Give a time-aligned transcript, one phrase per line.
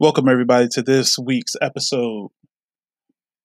[0.00, 2.28] Welcome, everybody, to this week's episode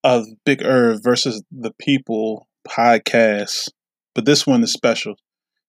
[0.04, 3.70] of Big Irv versus the People podcast.
[4.14, 5.16] But this one is special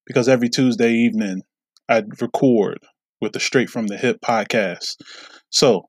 [0.04, 1.40] because every Tuesday evening
[1.88, 2.80] I record
[3.22, 4.96] with the Straight from the Hip podcast.
[5.48, 5.88] So,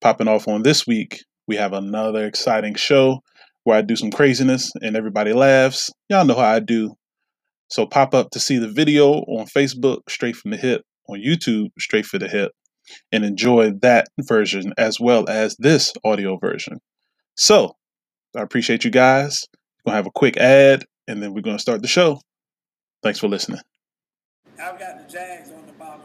[0.00, 3.24] popping off on this week, we have another exciting show
[3.64, 5.90] where I do some craziness and everybody laughs.
[6.08, 6.94] Y'all know how I do.
[7.66, 11.70] So, pop up to see the video on Facebook, Straight from the Hip, on YouTube,
[11.80, 12.52] Straight for the Hip
[13.12, 16.78] and enjoy that version as well as this audio version.
[17.36, 17.76] So,
[18.36, 19.46] I appreciate you guys.
[19.84, 22.20] We're going to have a quick ad and then we're going to start the show.
[23.02, 23.60] Thanks for listening.
[24.60, 26.00] I've got the Jags on the bottom.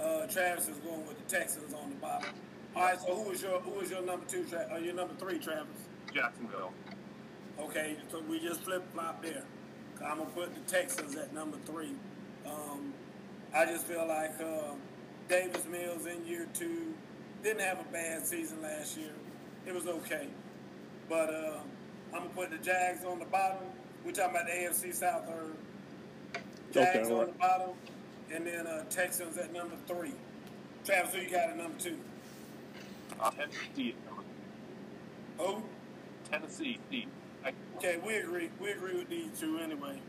[0.00, 2.30] Uh, Travis is going with the Texans on the bottom.
[2.76, 4.44] All right, so who is your who is your number two?
[4.44, 5.66] Tra- uh, your number three, Travis?
[6.14, 6.72] Jacksonville.
[7.58, 9.42] Okay, so we just flip flop there.
[10.04, 11.92] I'm gonna put the Texans at number three.
[12.46, 12.94] Um,
[13.52, 14.74] I just feel like uh,
[15.28, 16.94] Davis Mills in year two
[17.42, 19.12] didn't have a bad season last year.
[19.66, 20.28] It was okay,
[21.08, 21.58] but uh,
[22.14, 23.58] I'm gonna put the Jags on the bottom.
[24.04, 25.54] We're talking about the AFC South third.
[26.72, 27.26] Jags Okay, on right.
[27.32, 27.70] the bottom,
[28.32, 30.12] and then uh, Texans at number three.
[30.84, 31.98] Travis, who you got at number two?
[33.20, 33.94] Uh, Tennessee.
[35.38, 35.62] Who?
[36.30, 36.78] Tennessee.
[37.44, 38.50] I, Okay, we agree.
[38.60, 40.00] We agree with these two anyway.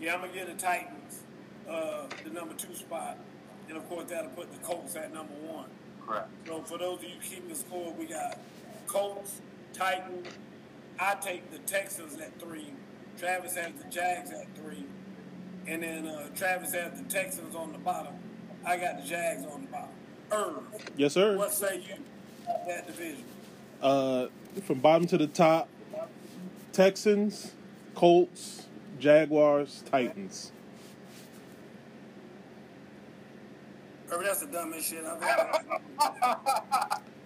[0.00, 1.22] Yeah, I'm gonna get the Titans
[1.68, 3.18] uh, the number two spot,
[3.68, 5.66] and of course that'll put the Colts at number one.
[6.06, 6.28] correct.
[6.46, 8.38] So for those of you keeping score, we got
[8.86, 9.40] Colts,
[9.72, 10.28] Titans.
[10.98, 12.72] I take the Texans at three.
[13.18, 14.84] Travis has the Jags at three,
[15.66, 18.14] and then uh, Travis has the Texans on the bottom.
[18.66, 19.90] I got the Jags on the bottom.
[20.32, 20.62] Irv,
[20.96, 21.36] Yes, sir.
[21.36, 21.94] what say you
[22.44, 23.24] about that division?
[23.82, 24.26] Uh,
[24.64, 25.68] from bottom to the top
[26.72, 27.52] Texans,
[27.94, 28.66] Colts,
[28.98, 30.50] Jaguars, Titans.
[34.14, 35.60] Irv, that's the dumbest shit I've ever.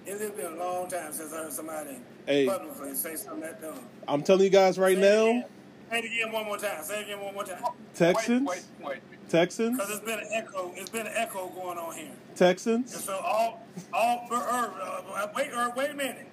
[0.06, 2.47] It's been a long time since I heard somebody Hey.
[2.47, 3.78] publicly say something that dumb.
[4.06, 5.44] I'm telling you guys right Say now again.
[5.91, 6.82] Say it again one more time.
[6.82, 7.62] Say it again one more time.
[7.94, 9.28] Texans, Wait, wait, wait.
[9.28, 10.72] Texans, Because it's been an echo.
[10.77, 12.12] It's been an echo going on here.
[12.37, 12.94] Texans?
[12.94, 16.27] And so all, all, uh, uh, wait, uh, wait a minute.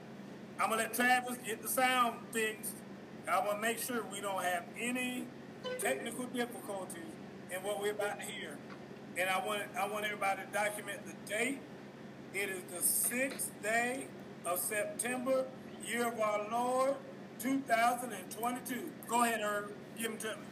[0.59, 2.71] I'm gonna let Travis get the sound fixed.
[3.29, 5.25] I want to make sure we don't have any
[5.79, 7.01] technical difficulties
[7.51, 8.57] in what we're about to hear.
[9.17, 11.59] And I want, I want everybody to document the date.
[12.33, 14.07] It is the sixth day
[14.45, 15.45] of September,
[15.85, 16.95] year of our Lord,
[17.39, 18.91] 2022.
[19.07, 19.71] Go ahead, Herb.
[19.97, 20.45] Give them to me.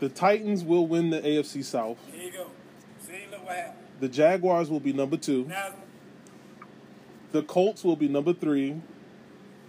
[0.00, 1.98] The Titans will win the AFC South.
[2.12, 2.46] Here you go.
[3.00, 3.76] See, look what happened.
[4.00, 5.44] The Jaguars will be number two.
[5.46, 5.74] Now,
[7.32, 8.80] The Colts will be number three.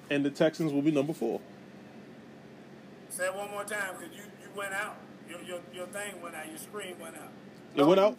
[0.10, 1.40] And the Texans will be number four.
[3.10, 4.98] say it one more time because you, you went out.
[5.32, 6.50] Your, your, your thing went out.
[6.50, 7.32] Your screen went out.
[7.74, 8.18] It went out?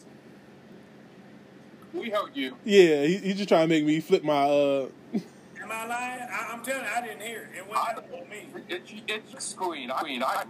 [1.93, 2.57] We heard you.
[2.65, 6.23] Yeah, he, he just trying to make me flip my uh Am I lying?
[6.23, 7.59] I, I'm telling you, I didn't hear it.
[7.59, 8.49] It went out on me.
[8.69, 9.91] It, it's screen.
[9.91, 10.45] I mean, I.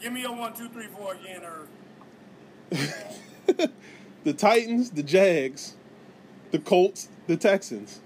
[0.00, 1.68] Give me your one, two, three, four again, Irv.
[4.24, 5.74] the Titans, the Jags,
[6.52, 8.00] the Colts, the Texans.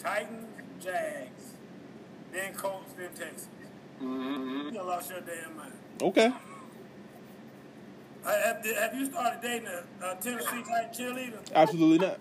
[0.00, 0.46] Titans,
[0.82, 1.52] Jags,
[2.32, 3.48] then Colts, then Texans.
[4.02, 4.74] Mm-hmm.
[4.74, 5.72] You lost your damn mind.
[6.02, 6.32] Okay.
[8.24, 11.38] Uh, have, have you started dating a, a Tennessee type cheerleader?
[11.54, 12.18] Absolutely not.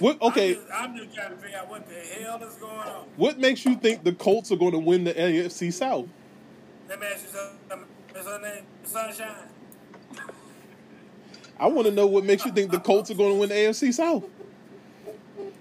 [0.00, 2.72] What okay, I'm just, I'm just trying to figure out what the hell is going
[2.72, 3.06] on.
[3.16, 6.08] what makes you think the Colts are going to win the AFC South?
[6.88, 7.86] Let me ask you something.
[8.16, 9.48] Is her name Sunshine?
[11.58, 13.54] I want to know what makes you think the Colts are going to win the
[13.54, 14.24] AFC South.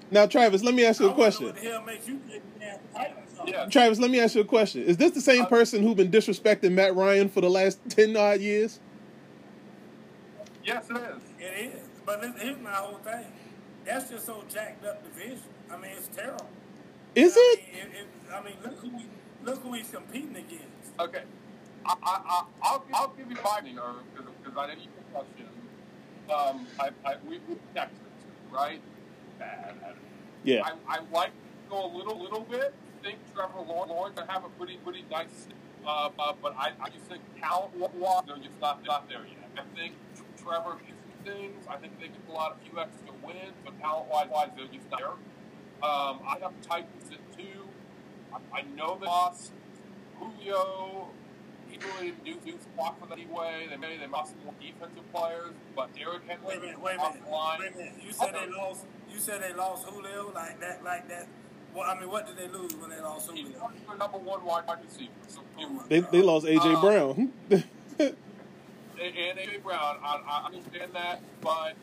[0.09, 1.47] Now, Travis, let me ask you a question.
[1.47, 3.32] What the hell makes you think the Titans are?
[3.45, 3.66] Yeah.
[3.66, 4.83] Travis, let me ask you a question.
[4.83, 8.41] Is this the same person who's been disrespecting Matt Ryan for the last 10 odd
[8.41, 8.79] years?
[10.63, 11.21] Yes, it is.
[11.39, 11.81] It is.
[12.05, 13.25] But listen, here's my whole thing.
[13.85, 15.41] That's just so jacked up division.
[15.71, 16.47] I mean, it's terrible.
[17.16, 17.59] Is I it?
[17.59, 19.05] mean, it, it, I mean look who we,
[19.44, 21.00] look who he's competing against.
[21.00, 21.23] Okay.
[21.85, 23.79] I, I, I, I'll, I'll give you my name,
[24.15, 25.47] because I didn't even question.
[26.33, 28.00] Um, I, I, we, we Texans,
[28.51, 28.81] right?
[29.38, 29.75] Bad.
[30.44, 30.62] Yeah.
[30.63, 32.74] I, I like to go a little, little bit.
[33.03, 35.47] Think Trevor Lawrence Lawrence gonna have a pretty, pretty nice.
[35.85, 39.50] Uh, uh, but I, I just think talent-wise, they're just not, not there yet.
[39.57, 39.95] I think
[40.41, 41.67] Trevor can do things.
[41.69, 44.89] I think they can pull out a few extra wins, but talent-wise, wise, they're just
[44.89, 45.09] not there.
[45.83, 47.67] Um, I have Titans at two.
[48.33, 49.51] I, I know they lost
[50.17, 51.09] Julio.
[51.69, 53.67] He really didn't do, do spot for them anyway.
[53.69, 56.97] They may they lost more defensive players, but Derrick Henry Wait a minute, wait a
[56.97, 57.94] minute, wait a minute.
[58.05, 58.85] You said they lost.
[59.11, 61.27] You said they lost Julio like that, like that.
[61.74, 63.72] Well, I mean, what did they lose when they lost He's Julio?
[63.88, 65.12] their number one wide receiver.
[65.28, 65.42] So,
[65.90, 66.60] They, they lost A.J.
[66.60, 67.34] Uh, Brown.
[67.50, 71.74] and AJ Brown, I, I understand that, but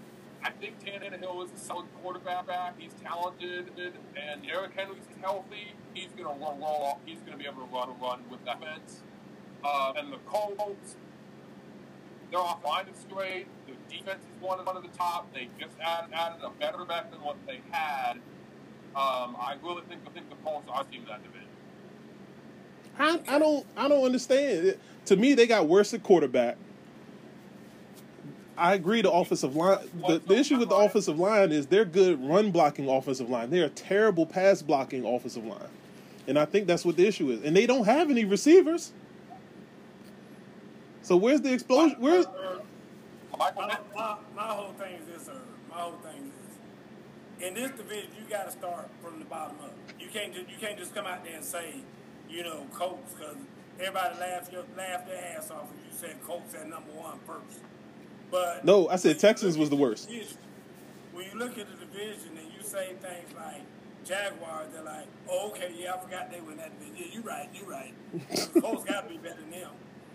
[0.42, 2.46] I think Tannehill is a solid quarterback.
[2.46, 3.70] Back, he's talented,
[4.16, 5.74] and Derrick Henry's healthy.
[5.92, 6.98] He's going to roll, roll.
[7.04, 9.02] He's going to be able to run a run with that fence.
[9.62, 10.96] Uh, and the Colts,
[12.30, 13.46] their offline is great.
[13.66, 15.32] Their defense is one of, one of the top.
[15.34, 18.20] They just added, added a better back than what they had.
[18.96, 21.46] Um, I really think I think the Colts are team that division.
[22.98, 24.66] I, I don't I don't understand.
[24.68, 26.56] It- to me, they got worse at quarterback.
[28.56, 29.00] I agree.
[29.00, 29.78] The offensive line.
[30.06, 33.50] The, the issue with the offensive line is they're good run blocking offensive line.
[33.50, 35.68] They're a terrible pass blocking offensive line,
[36.28, 37.42] and I think that's what the issue is.
[37.42, 38.92] And they don't have any receivers.
[41.02, 41.96] So where's the explosion?
[41.98, 42.26] Where's
[43.38, 45.40] My, my, my whole thing is this, sir.
[45.70, 46.09] My whole thing is this.
[47.40, 49.72] In this division, you got to start from the bottom up.
[49.98, 51.76] You can't just you can't just come out there and say,
[52.28, 53.36] you know, Colts because
[53.78, 57.60] everybody laughed your laughed their ass off when you said Colts at number one first.
[58.30, 60.08] But No, I said Texans was the worst.
[60.08, 60.36] division-
[61.12, 63.62] When you look at the division and you say things like
[64.04, 66.96] Jaguars, they're like, oh, okay, yeah, I forgot they were in that division.
[67.10, 67.92] Yeah, you right, you right.
[68.62, 69.70] Colts got to be better than them.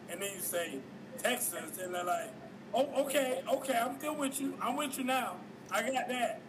[0.10, 0.80] And then you say
[1.22, 2.32] Texans, and they're like,
[2.74, 4.54] oh, okay, okay, I'm still with you.
[4.62, 5.36] I'm with you now.
[5.72, 6.40] I got that.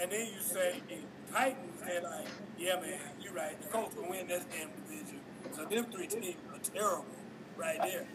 [0.00, 0.96] And then you say the
[1.32, 2.26] Titans, they're like,
[2.58, 3.60] yeah, man, you're right.
[3.60, 5.20] The Colts will win this damn division.
[5.52, 7.04] So them three teams are terrible
[7.56, 8.06] right there.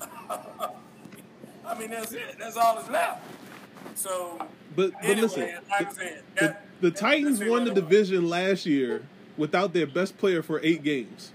[1.66, 2.36] I mean, that's it.
[2.38, 3.22] That's all that's left.
[3.94, 4.38] So,
[4.74, 5.40] But but anyway, listen,
[5.70, 7.84] like I the, said, the, that- the that's Titans won the thing.
[7.84, 9.02] division last year
[9.36, 11.32] without their best player for eight games.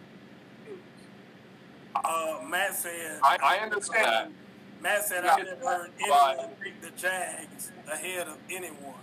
[1.95, 3.19] Uh, Matt said.
[3.23, 4.33] I, I understand.
[4.81, 8.93] Matt said Yeah, I've never heard but- anyone pick the Jags ahead of anyone,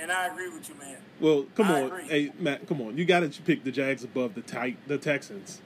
[0.00, 0.96] and I agree with you, man.
[1.20, 2.04] Well, come I on, agree.
[2.04, 2.96] hey Matt, come on.
[2.96, 5.60] You got to pick the Jags above the tit- the Texans.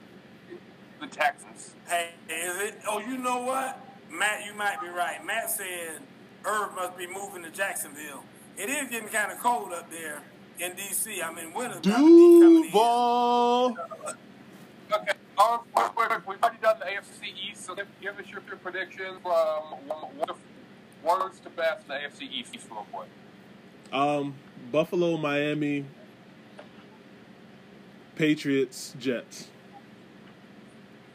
[0.99, 1.73] The Texans.
[1.87, 2.75] Hey, is it?
[2.87, 3.79] Oh, you know what,
[4.11, 4.45] Matt?
[4.45, 5.23] You might be right.
[5.25, 5.99] Matt said
[6.45, 8.23] Irv must be moving to Jacksonville.
[8.57, 10.21] It is getting kind of cold up there
[10.59, 11.21] in D.C.
[11.21, 12.69] I mean, winter's about to be.
[12.69, 13.77] Duval.
[14.93, 15.11] Okay.
[15.41, 16.27] Um, quick, quick, quick.
[16.27, 20.29] We've already done the AFC East, so give, give us your, your predictions from one
[20.29, 20.37] of
[21.03, 23.09] worst to best in the AFC East real quick.
[23.93, 24.33] Um,
[24.71, 25.85] Buffalo, Miami,
[28.15, 29.47] Patriots, Jets.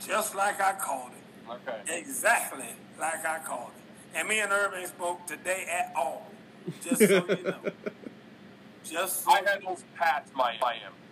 [0.00, 1.52] Just like I called it.
[1.68, 1.98] Okay.
[1.98, 2.66] Exactly
[2.98, 4.18] like I called it.
[4.18, 6.30] And me and Irv ain't spoke today at all.
[6.82, 7.56] Just so you know.
[8.84, 10.60] Just so I had those Pats, Miami,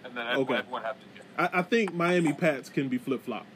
[0.05, 0.59] and then everyone, Okay.
[0.59, 1.53] everyone had to get.
[1.55, 3.47] I, I think Miami Pats can be flip flopped.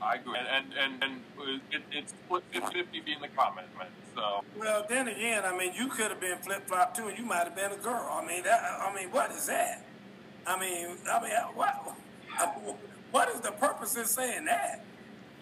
[0.00, 0.36] I agree.
[0.38, 3.86] And and and, and it, it's split 50 being the comment, man.
[4.14, 7.24] So Well, then again, I mean, you could have been flip flop too, and you
[7.24, 8.08] might have been a girl.
[8.22, 9.84] I mean, that, I mean, what is that?
[10.46, 11.94] I mean, I mean, what?
[13.12, 14.82] What is the purpose in saying that?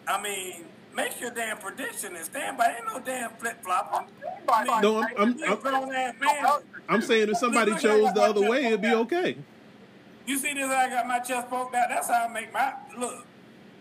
[0.08, 2.75] I mean, make your damn prediction and stand by.
[2.76, 4.08] Ain't no damn flip flop.
[4.49, 6.46] I mean, No, I'm- I'm- you a I'm- grown-ass man.
[6.88, 9.37] I'm saying if somebody chose the other way, it'd be okay.
[10.26, 10.64] You see this?
[10.69, 11.88] I got my chest poked out.
[11.90, 13.25] That's how I make my look.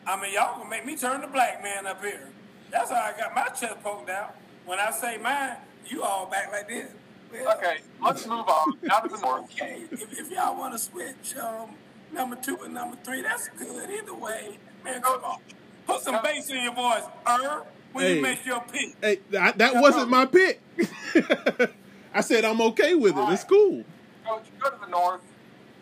[0.05, 2.29] I mean, y'all gonna make me turn the black man up here.
[2.69, 4.35] That's how I got my chest poked out.
[4.69, 5.55] When I say mine,
[5.87, 6.91] you all back like this.
[7.33, 8.77] Well, okay, let's move on.
[8.91, 9.45] Out of the north.
[9.45, 11.71] Okay, if, if y'all want to switch um,
[12.13, 13.89] number two and number three, that's good.
[13.89, 15.39] Either way, man, come on.
[15.87, 17.63] Put some bass in your voice, Er,
[17.93, 18.15] when Hey.
[18.17, 18.95] you make your pick.
[19.01, 20.61] Hey, that, that wasn't my pick.
[22.13, 23.29] I said I'm okay with it.
[23.29, 23.83] It's cool.
[24.23, 25.21] Coach, go to the north.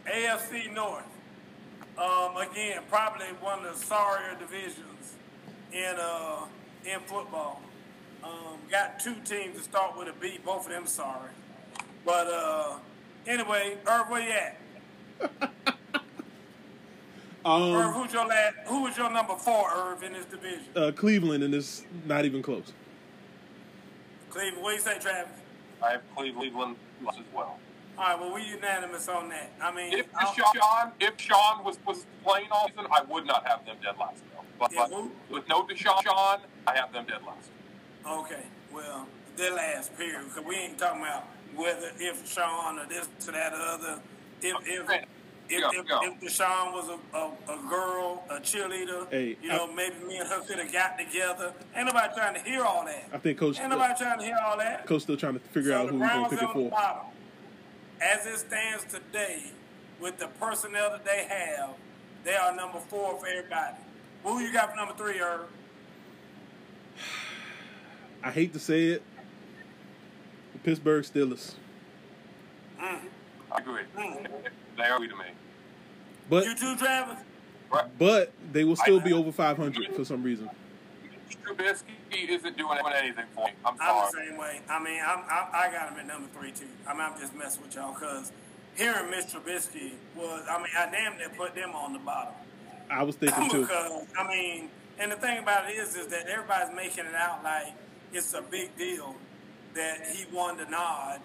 [0.09, 1.03] AFC North.
[1.97, 5.15] Um, again, probably one of the sorrier divisions
[5.73, 6.45] in uh,
[6.85, 7.61] in football.
[8.27, 10.39] Um, got two teams to start with a B.
[10.43, 11.29] Both of them sorry.
[12.05, 12.77] But uh,
[13.25, 14.57] anyway, Irv, where you at?
[15.41, 15.51] Irv,
[17.45, 20.65] Um, who's your last, who was your number four, Irv, in this division?
[20.75, 22.73] uh, Cleveland, and it's not even close.
[24.29, 24.61] Cleveland.
[24.63, 25.31] What do you say, Travis?
[25.81, 26.75] I have Cleveland
[27.09, 27.57] as well.
[27.97, 29.51] All right, well, we're unanimous on that.
[29.61, 33.47] I mean, If I'll- Deshaun, if Sean was, was playing all season, I would not
[33.47, 34.21] have them dead last.
[34.33, 34.43] Though.
[34.59, 37.49] But, Yeah, but with no Deshaun, I have them dead last.
[38.07, 43.07] Okay, well, their last period, because we ain't talking about whether if Sean or this
[43.25, 43.99] to that or other.
[44.41, 44.89] If if
[45.49, 45.99] if, Go, if, go.
[46.03, 50.17] if Deshaun was a, a, a girl, a cheerleader, Hey, you know, I- maybe me
[50.17, 51.53] and her could have got together.
[51.75, 53.05] Ain't nobody trying to hear all that.
[53.13, 54.85] I think Coach Ain't nobody trying to hear all that.
[54.85, 56.69] Coach still trying to figure so out who he's gonna pick it for.
[56.69, 57.01] bottom.
[58.01, 59.51] As it stands today,
[60.01, 61.69] with the personnel that they have,
[62.25, 63.77] they are number four for everybody.
[64.23, 65.47] Who you got for number three, Irv?
[68.23, 69.03] I hate to say it,
[70.53, 71.53] the Pittsburgh Steelers,
[72.79, 72.99] I
[73.57, 73.83] agree.
[73.95, 75.09] They are to me.
[76.29, 77.17] but You too, Travis?
[77.97, 80.49] But they will still be over 500 for some reason.
[81.43, 83.53] Trubisky isn't doing anything for me.
[83.65, 84.61] I'm I'm the same way.
[84.69, 86.67] I mean, I'm, I, I got him at number three too.
[86.87, 88.31] I mean, I'm just messing with y'all because
[88.75, 92.33] hearing Mitch Trubisky was, I mean, I damn near put them on the bottom.
[92.89, 93.61] I was thinking too.
[93.61, 94.69] because I mean,
[94.99, 97.73] and the thing about it is, is that everybody's making it out like
[98.17, 99.15] it's a big deal
[99.75, 101.19] that he won the nod,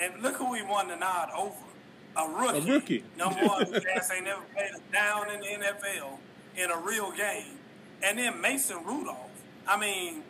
[0.00, 1.54] and look who he won the nod over.
[2.16, 2.58] A rookie.
[2.58, 3.04] A rookie.
[3.18, 6.16] Number one, whose ass ain't never played a down in the NFL
[6.56, 7.58] in a real game.
[8.02, 9.30] And then Mason Rudolph.
[9.66, 10.22] I mean,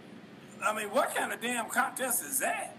[0.65, 2.75] I mean, what kind of damn contest is that?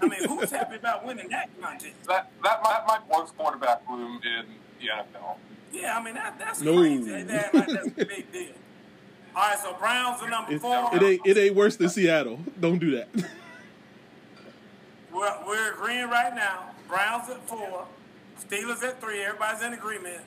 [0.00, 1.92] I mean, who's happy about winning that contest?
[2.06, 4.46] That that might might worst quarterback room in
[4.80, 4.86] the
[5.18, 5.36] NFL.
[5.72, 6.78] Yeah, I mean that, that's No.
[6.78, 7.22] crazy.
[7.24, 8.52] That, like, that's a big deal.
[9.38, 10.90] All right, so Browns are number It, four.
[10.92, 12.40] it ain't it ain't worse than Seattle.
[12.58, 13.08] Don't do that.
[15.12, 16.70] We're, we're agreeing right now.
[16.86, 17.86] Browns at four,
[18.40, 19.22] Steelers at three.
[19.22, 20.22] Everybody's in agreement.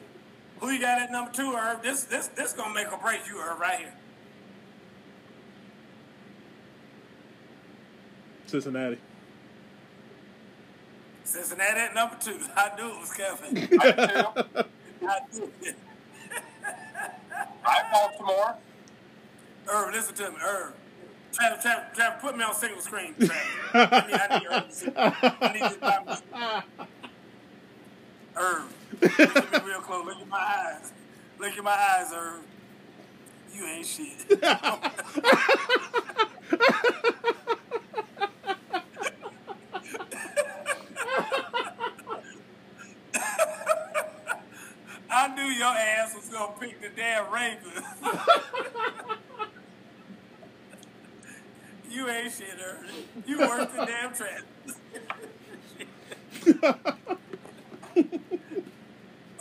[0.59, 1.83] Who you got at number two, Herb?
[1.83, 3.93] This this this gonna make or break you, Herb, right here.
[8.47, 8.97] Cincinnati.
[11.25, 12.39] Cincinnati at number two.
[12.55, 13.57] I knew it was Kevin.
[13.79, 14.63] I do.
[15.07, 15.75] I knew it.
[17.65, 18.55] I have Baltimore.
[19.67, 20.73] Herb, listen to me, Herb.
[21.33, 23.35] Travis, Travis, Travis, put me on single screen, Travis.
[23.73, 24.91] I need, I need to see.
[24.95, 26.13] I need this by me.
[28.35, 28.63] Herb,
[29.01, 30.05] look at me real close.
[30.05, 30.91] Look at my eyes.
[31.39, 32.41] Look at my eyes, Herb.
[33.53, 34.41] You ain't shit.
[45.13, 47.85] I knew your ass was gonna pick the damn Ravens.
[51.91, 52.85] you ain't shit, Herb.
[53.27, 54.77] You worse than damn Travis.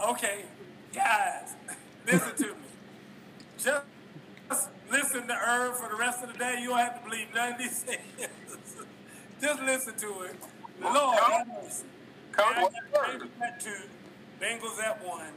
[0.08, 0.44] Okay,
[0.94, 1.54] guys,
[2.06, 2.52] listen to me.
[3.58, 3.84] Just
[4.48, 6.58] just listen to Herb for the rest of the day.
[6.62, 7.98] You don't have to believe nothing he says.
[9.40, 10.36] Just listen to it.
[10.80, 11.84] Lord, have mercy.
[12.32, 12.74] Coach, Yeah, what's
[13.08, 13.42] Ravens third?
[13.42, 13.70] at two,
[14.40, 15.32] Bengals at one.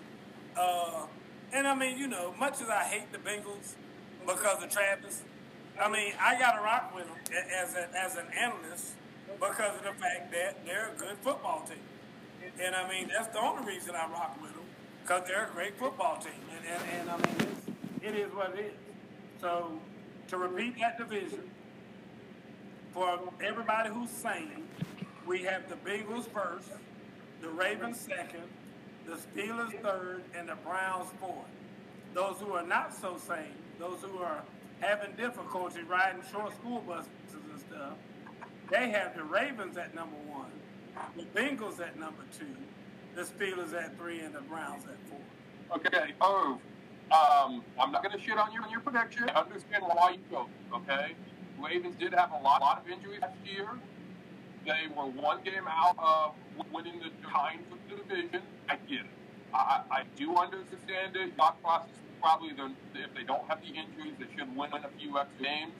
[0.58, 1.05] Uh,
[1.51, 3.74] and I mean, you know, much as I hate the Bengals
[4.25, 5.24] because of Travis,
[5.81, 7.17] I mean, I got to rock with them
[7.55, 8.93] as, a, as an analyst
[9.39, 11.77] because of the fact that they're a good football team.
[12.61, 14.63] And I mean, that's the only reason I rock with them
[15.01, 16.33] because they're a great football team.
[16.55, 18.73] And, and, and I mean, it's, it is what it is.
[19.41, 19.79] So
[20.27, 21.49] to repeat that division,
[22.93, 24.67] for everybody who's sane,
[25.25, 26.69] we have the Bengals first,
[27.41, 28.43] the Ravens second,
[29.07, 31.47] the Steelers third, and the Browns fourth.
[32.13, 34.43] Those who are not so sane, those who are
[34.83, 37.93] having difficulty riding short school buses and stuff,
[38.69, 40.51] they have the Ravens at number one,
[41.15, 42.45] the Bengals at number two,
[43.15, 45.19] the Steelers at three, and the Browns at four.
[45.77, 46.59] Okay, oh,
[47.11, 49.29] um, I'm not going to shit on your your prediction.
[49.29, 50.47] I understand why you go.
[50.73, 51.13] Okay,
[51.59, 53.67] Ravens did have a lot, lot of injuries last year.
[54.65, 56.35] They were one game out of
[56.71, 58.41] winning the tying for the division.
[58.69, 59.05] I get it.
[59.53, 61.35] I, I do understand it.
[61.37, 61.89] Thought process
[62.23, 62.49] probably
[62.95, 65.73] if they don't have the injuries, they should win a few extra games.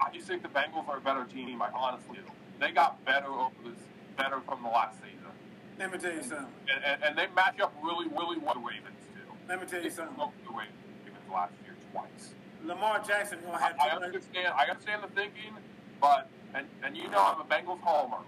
[0.00, 1.62] I just think the Bengals are a better team.
[1.62, 2.26] I honestly do.
[2.58, 3.78] They got better over this,
[4.16, 5.30] better from the last season,
[5.78, 6.46] Let me tell you something.
[6.74, 9.30] and, and, and they match up really, really well with the Ravens too.
[9.48, 10.16] Let me tell you They something.
[10.18, 12.34] the Ravens last year twice.
[12.64, 14.02] Lamar Jackson gonna have I much.
[14.04, 14.48] understand.
[14.58, 15.54] I understand the thinking,
[16.00, 18.18] but and and you know I'm a Bengals homer.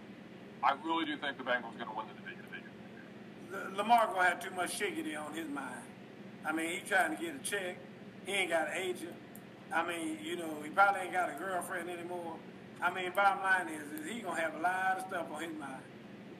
[0.62, 2.46] I really do think the Bengals going to win the division.
[3.52, 5.82] L- Lamar gonna have too much shiggity on his mind.
[6.46, 7.76] I mean, he trying to get a check.
[8.26, 9.14] He ain't got an agent.
[9.72, 12.36] I mean, you know, he probably ain't got a girlfriend anymore.
[12.82, 15.58] I mean, bottom line is, is he gonna have a lot of stuff on his
[15.58, 15.82] mind.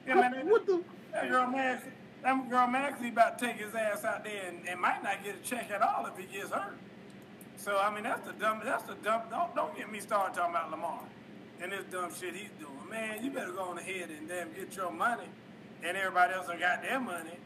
[0.07, 0.83] Yeah, man, that, What the?
[1.11, 1.83] that girl Max,
[2.21, 5.35] that girl Maxie about to take his ass out there and, and might not get
[5.35, 6.77] a check at all if he gets hurt.
[7.57, 8.61] So I mean, that's the dumb.
[8.63, 9.23] That's the dumb.
[9.29, 11.01] Don't don't get me started talking about Lamar
[11.61, 12.73] and this dumb shit he's doing.
[12.89, 15.27] Man, you better go on ahead and damn get your money,
[15.83, 17.37] and everybody else done got their money,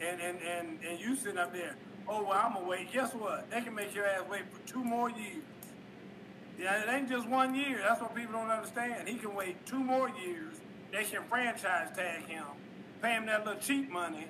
[0.00, 1.76] and and and and you sitting up there.
[2.08, 2.92] Oh well, I'm wait.
[2.92, 3.50] Guess what?
[3.50, 5.44] They can make your ass wait for two more years.
[6.58, 7.80] Yeah, it ain't just one year.
[7.86, 9.08] That's what people don't understand.
[9.08, 10.56] He can wait two more years.
[10.90, 12.44] They can franchise tag him,
[13.02, 14.26] pay him that little cheap money,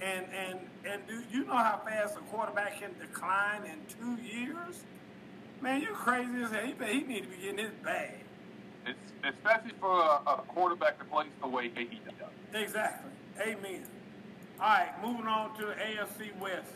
[0.00, 0.58] and and
[0.88, 4.84] and do you know how fast a quarterback can decline in two years?
[5.60, 6.64] Man, you crazy as hell.
[6.64, 8.14] He, he need to be getting his bag.
[8.86, 12.30] It's especially for a, a quarterback that plays the way he does.
[12.54, 13.10] Exactly.
[13.40, 13.84] Amen.
[14.60, 16.72] All right, moving on to the AFC West.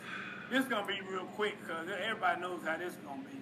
[0.53, 3.41] This is gonna be real quick because everybody knows how this is gonna be.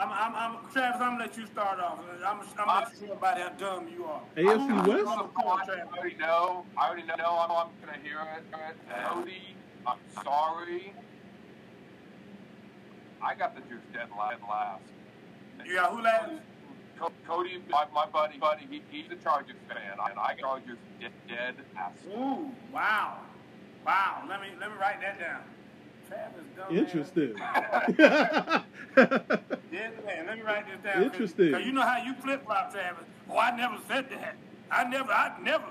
[0.00, 0.98] I'm, I'm, I'm, Travis.
[0.98, 1.98] I'm gonna let you start off.
[2.26, 4.22] I'm, I'm gonna let you know about how dumb you are.
[4.38, 5.04] AFC West?
[5.04, 5.84] Come on, Travis.
[5.92, 6.64] I already know.
[6.78, 7.14] I already know.
[7.14, 8.74] I'm, I'm going to hear it.
[9.04, 9.54] Cody,
[9.86, 10.94] I'm sorry.
[13.22, 14.82] I got the Jets dead la- last.
[15.66, 16.30] You got who last?
[17.26, 21.12] Cody, my, my buddy, buddy, he, he's a Chargers fan, and I got Chargers dead,
[21.28, 21.92] dead ass.
[22.16, 23.18] Ooh, wow,
[23.84, 24.22] wow.
[24.26, 25.42] Let me let me write that down.
[26.10, 26.76] Travis Dunn.
[26.76, 27.34] Interesting.
[29.72, 30.26] Yeah, man.
[30.26, 31.04] Let me write this down.
[31.04, 31.52] Interesting.
[31.52, 33.04] Cause you know how you flip flop, Travis.
[33.30, 34.36] Oh, I never said that.
[34.70, 35.12] I never.
[35.12, 35.66] I never.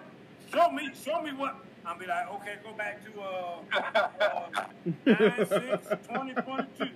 [0.52, 0.90] Show me.
[1.04, 1.58] Show me what.
[1.86, 4.68] I'll be like, okay, go back to uh, uh
[5.06, 5.50] 9 6
[6.08, 6.90] 2022.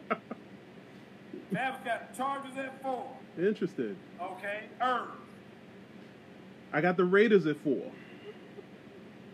[1.51, 3.07] Travis got the Chargers at four.
[3.37, 3.95] Interesting.
[4.21, 5.07] Okay, Irv.
[6.71, 7.91] I got the Raiders at four.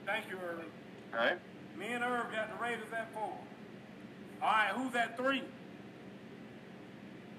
[0.06, 0.64] Thank you, Irv.
[1.14, 1.40] All right.
[1.78, 3.34] Me and Irv got the Raiders at four.
[4.42, 5.44] All right, who's at three?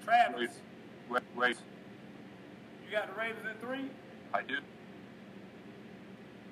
[0.03, 0.39] Travis.
[0.39, 0.51] Wait,
[1.09, 1.57] wait, wait.
[2.85, 3.89] You got the Raiders at three?
[4.33, 4.57] I do.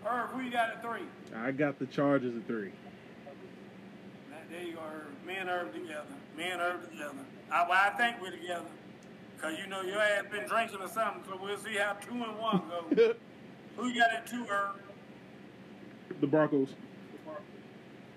[0.04, 1.04] Herb, who you got at three?
[1.36, 2.72] I got the Chargers at three.
[4.32, 5.26] That- There you go, Irv.
[5.26, 6.06] Me and Irv together.
[6.38, 7.14] Me and Irv together.
[7.52, 8.66] I, well, I think we're together.
[9.36, 12.38] Because, you know, your ass been drinking or something, so we'll see how two and
[12.38, 13.14] one go.
[13.78, 14.76] Who you got at two, Herb?
[16.22, 16.70] the Broncos.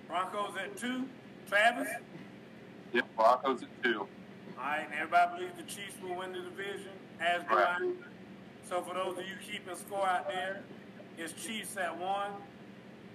[0.08, 1.04] Broncos at two.
[1.52, 1.88] Travis?
[2.94, 4.00] Yeah, Broncos at two.
[4.00, 4.08] All
[4.58, 7.76] right, and everybody believes the Chiefs will win the division, as do Right.
[7.78, 7.92] I.
[8.66, 10.62] So for those of you keeping score out there,
[11.18, 12.30] it's Chiefs at one,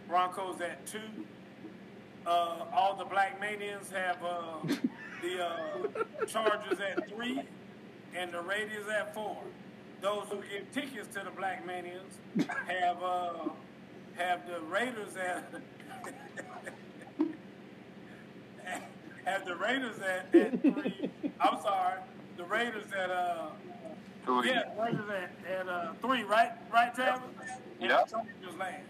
[0.07, 0.99] Broncos at two.
[2.27, 4.75] Uh, all the Black Manians have uh,
[5.23, 7.41] the uh, Chargers at three,
[8.15, 9.37] and the Raiders at four.
[9.99, 12.19] Those who get tickets to the Black Manians
[12.67, 13.49] have uh,
[14.15, 15.51] have the Raiders at
[19.25, 21.09] have the Raiders at, at three.
[21.39, 21.99] I'm sorry,
[22.37, 23.49] the Raiders at uh
[24.25, 24.49] Three.
[24.49, 26.51] yeah, Raiders at, at uh three, right?
[26.71, 27.21] Right, Travis?
[27.79, 28.03] Yeah.
[28.05, 28.81] the Chargers last.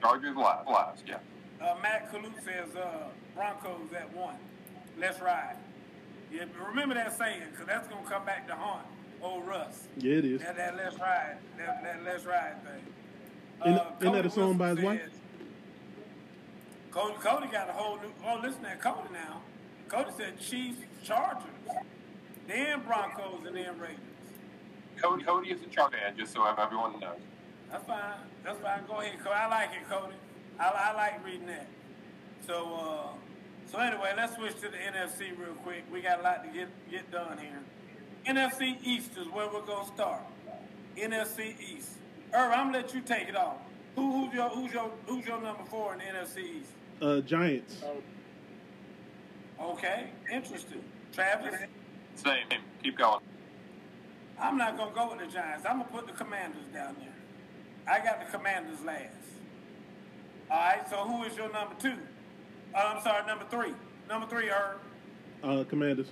[0.00, 1.16] Chargers last, last, yeah.
[1.60, 3.04] Uh, Matt Kalut says uh,
[3.34, 4.34] Broncos at one.
[4.98, 5.56] Let's ride.
[6.32, 8.84] Yeah, remember that saying, because that's going to come back to haunt
[9.22, 9.84] old Russ.
[9.96, 10.40] Yeah, it is.
[10.42, 11.36] That, that let's ride.
[11.56, 12.82] That, that let's ride thing.
[13.64, 15.10] Isn't- Uh, isn't that a song by his Wilson wife?
[16.94, 18.12] Cody, Cody got a whole new.
[18.24, 19.42] Oh, listen to Cody now.
[19.88, 21.42] Cody said Chiefs, Chargers,
[22.46, 23.98] then Broncos, and then Raiders.
[25.02, 27.18] Cody, Cody is a Charger just so everyone knows.
[27.68, 27.98] That's fine.
[28.44, 28.82] That's fine.
[28.86, 29.34] Go ahead, Cody.
[29.34, 30.14] I like it, Cody.
[30.60, 31.66] I, I like reading that.
[32.46, 35.82] So, uh, so anyway, let's switch to the NFC real quick.
[35.92, 37.58] We got a lot to get get done here.
[38.24, 40.22] NFC East is where we're gonna start.
[40.96, 41.94] NFC East.
[42.32, 43.56] Irv, I'm gonna let you take it off.
[43.96, 46.70] Who, who's your who's your who's your number four in the NFC East?
[47.04, 47.84] Uh, Giants.
[49.60, 50.82] Okay, interesting.
[51.12, 51.54] Travis,
[52.14, 52.46] Same.
[52.82, 53.20] Keep going.
[54.40, 55.66] I'm not gonna go with the Giants.
[55.68, 57.12] I'm gonna put the Commanders down there.
[57.86, 59.10] I got the Commanders last.
[60.50, 60.88] All right.
[60.88, 61.92] So who is your number two?
[62.74, 63.74] Uh, I'm sorry, number three.
[64.08, 64.78] Number three, Irv.
[65.42, 66.08] Uh, Commanders.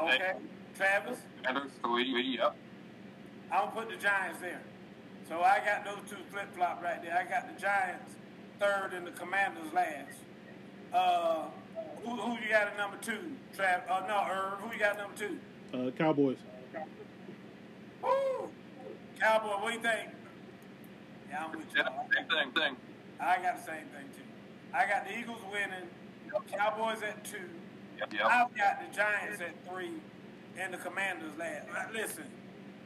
[0.00, 0.32] Okay.
[0.74, 2.56] Travis, Commanders three, yep.
[3.52, 4.62] I'm gonna put the Giants there.
[5.28, 7.18] So I got those two flip flop right there.
[7.18, 8.14] I got the Giants
[8.58, 10.18] third and the Commanders last.
[10.92, 11.44] Uh,
[12.04, 13.32] who, who you got at number two?
[13.56, 13.82] Trav?
[13.88, 14.60] Uh, no, Irv.
[14.60, 15.38] Who you got at number two?
[15.72, 16.38] Uh, Cowboys.
[18.02, 18.48] Woo!
[19.20, 20.10] Cowboy, what do you think?
[21.28, 21.82] Yeah, I'm with you.
[21.82, 22.76] Yeah, same thing, thing.
[23.20, 24.22] I got the same thing too.
[24.72, 25.88] I got the Eagles winning,
[26.52, 27.36] Cowboys at two.
[27.98, 28.24] Yep, yep.
[28.26, 29.94] I've got the Giants at three,
[30.56, 31.66] and the Commanders last.
[31.92, 32.24] Listen,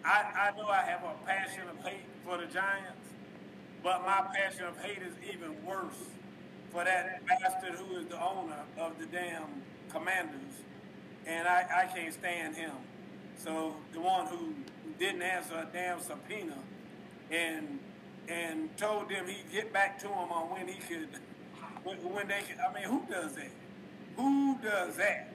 [0.04, 3.01] I, I know I have a passion of hate for the Giants,
[3.82, 6.10] but my passion of hate is even worse
[6.70, 10.54] for that bastard who is the owner of the damn Commanders,
[11.26, 12.72] and I, I can't stand him.
[13.36, 14.54] So the one who
[14.98, 16.56] didn't answer a damn subpoena,
[17.30, 17.78] and
[18.28, 21.08] and told them he'd get back to him on when he could,
[21.84, 22.56] when, they could.
[22.58, 23.50] I mean, who does that?
[24.16, 25.32] Who does that?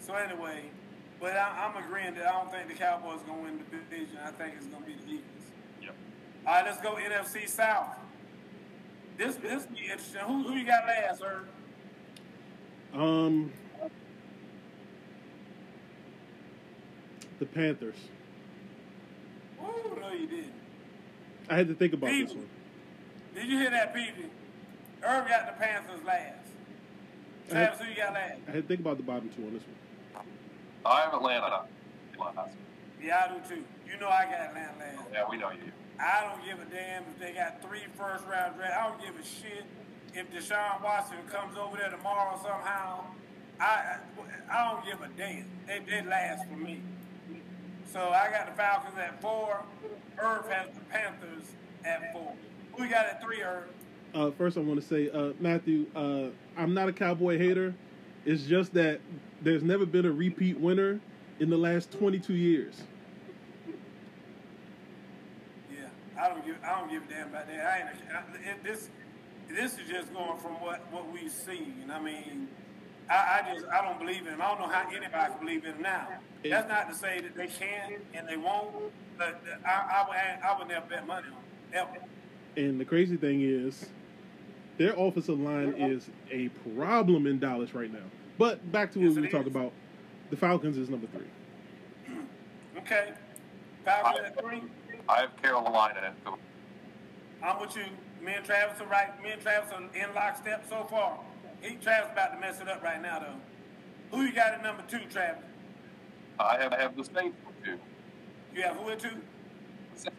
[0.00, 0.62] So anyway,
[1.20, 4.18] but I, I'm agreeing that I don't think the Cowboys gonna win the division.
[4.24, 5.33] I think it's gonna be the Eagles.
[6.44, 6.46] Yep.
[6.46, 7.96] All right, let's go NFC South.
[9.16, 10.20] This this be interesting.
[10.20, 11.40] Who who you got last, sir?
[12.92, 13.52] Um,
[17.38, 17.96] the Panthers.
[19.60, 20.52] Oh no, you didn't.
[21.48, 22.48] I had to think about this one.
[23.34, 24.30] Did you hear that, Peavy?
[25.02, 26.38] Herb got the Panthers last.
[27.48, 28.38] Travis, who you got last?
[28.48, 30.24] I had to think about the bottom two on this one.
[30.86, 31.64] I have Atlanta
[32.18, 32.50] last.
[33.02, 33.64] Yeah, I do too.
[33.90, 35.08] You know I got Atlanta last.
[35.12, 35.72] Yeah, we know you.
[35.98, 38.74] I don't give a damn if they got three first round draft.
[38.76, 39.64] I don't give a shit
[40.14, 43.04] if Deshaun Watson comes over there tomorrow somehow.
[43.60, 43.98] I
[44.50, 45.46] I, don't give a damn.
[45.66, 46.82] They they last for me.
[47.92, 49.62] So I got the Falcons at four.
[50.18, 51.44] Irv has the Panthers
[51.84, 52.32] at four.
[52.76, 53.68] Who you got at three, Irv?
[54.14, 56.26] Uh, first, I want to say, uh, Matthew, uh,
[56.56, 57.74] I'm not a Cowboy hater.
[58.24, 59.00] It's just that
[59.42, 61.00] there's never been a repeat winner
[61.40, 62.82] in the last 22 years.
[65.70, 67.66] Yeah, I don't give I don't give a damn about that.
[67.66, 68.88] I ain't I, it, this
[69.48, 71.90] this is just going from what what we've seen.
[71.92, 72.48] I mean,
[73.10, 74.42] I, I just I don't believe in him.
[74.42, 76.08] I don't know how anybody can believe in him now.
[76.44, 78.74] That's not to say that they can and they won't,
[79.18, 82.04] but I, I would I would never bet money on them, ever.
[82.56, 83.86] And the crazy thing is,
[84.78, 88.04] their offensive line is a problem in Dallas right now.
[88.38, 89.72] But back to what Yes, we were talking about.
[90.30, 92.16] The Falcons is number three.
[92.78, 93.12] Okay,
[93.84, 94.62] Falcons at three.
[95.08, 96.32] I have Carolina at three.
[97.42, 97.84] I'm with you.
[98.24, 99.22] Me and Travis are right.
[99.22, 101.18] Me and Travis are in lockstep so far.
[101.60, 104.16] He Travis about to mess it up right now though.
[104.16, 105.42] Who you got at number two, Travis?
[106.38, 107.78] I have I have the Saints at two.
[108.54, 109.10] You have who at two?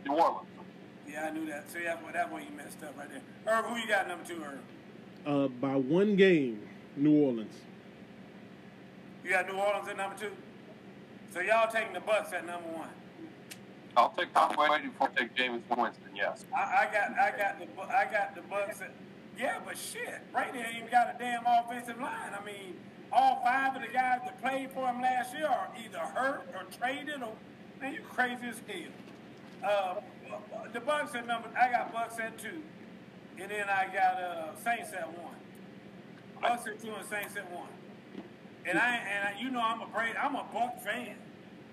[0.05, 0.47] New Orleans.
[1.07, 1.69] Yeah, I knew that.
[1.71, 3.21] So that's where that's where you messed up right there.
[3.45, 4.59] Herb, who you got at number two, Herb?
[5.25, 6.61] Uh, by one game,
[6.95, 7.55] New Orleans.
[9.23, 10.31] You got New Orleans at number two.
[11.33, 12.89] So y'all taking the Bucks at number one.
[13.97, 16.15] I'll take Tom Brady before I take Jameis Winston.
[16.15, 16.45] Yes.
[16.55, 18.81] I, I got I got the I got the Bucks
[19.37, 22.31] yeah, but shit, Brady ain't even got a damn offensive line.
[22.39, 22.75] I mean,
[23.11, 26.63] all five of the guys that played for him last year are either hurt or
[26.77, 27.33] traded or
[27.81, 30.01] man, you crazy as hell.
[30.31, 30.39] Uh,
[30.71, 32.61] the Bucks at number I got Bucks at two,
[33.39, 35.35] and then I got uh, Saints at one.
[36.41, 37.67] Bucks at two and Saints at one.
[38.65, 41.15] And I and I, you know I'm a Brady, I'm a Buck fan,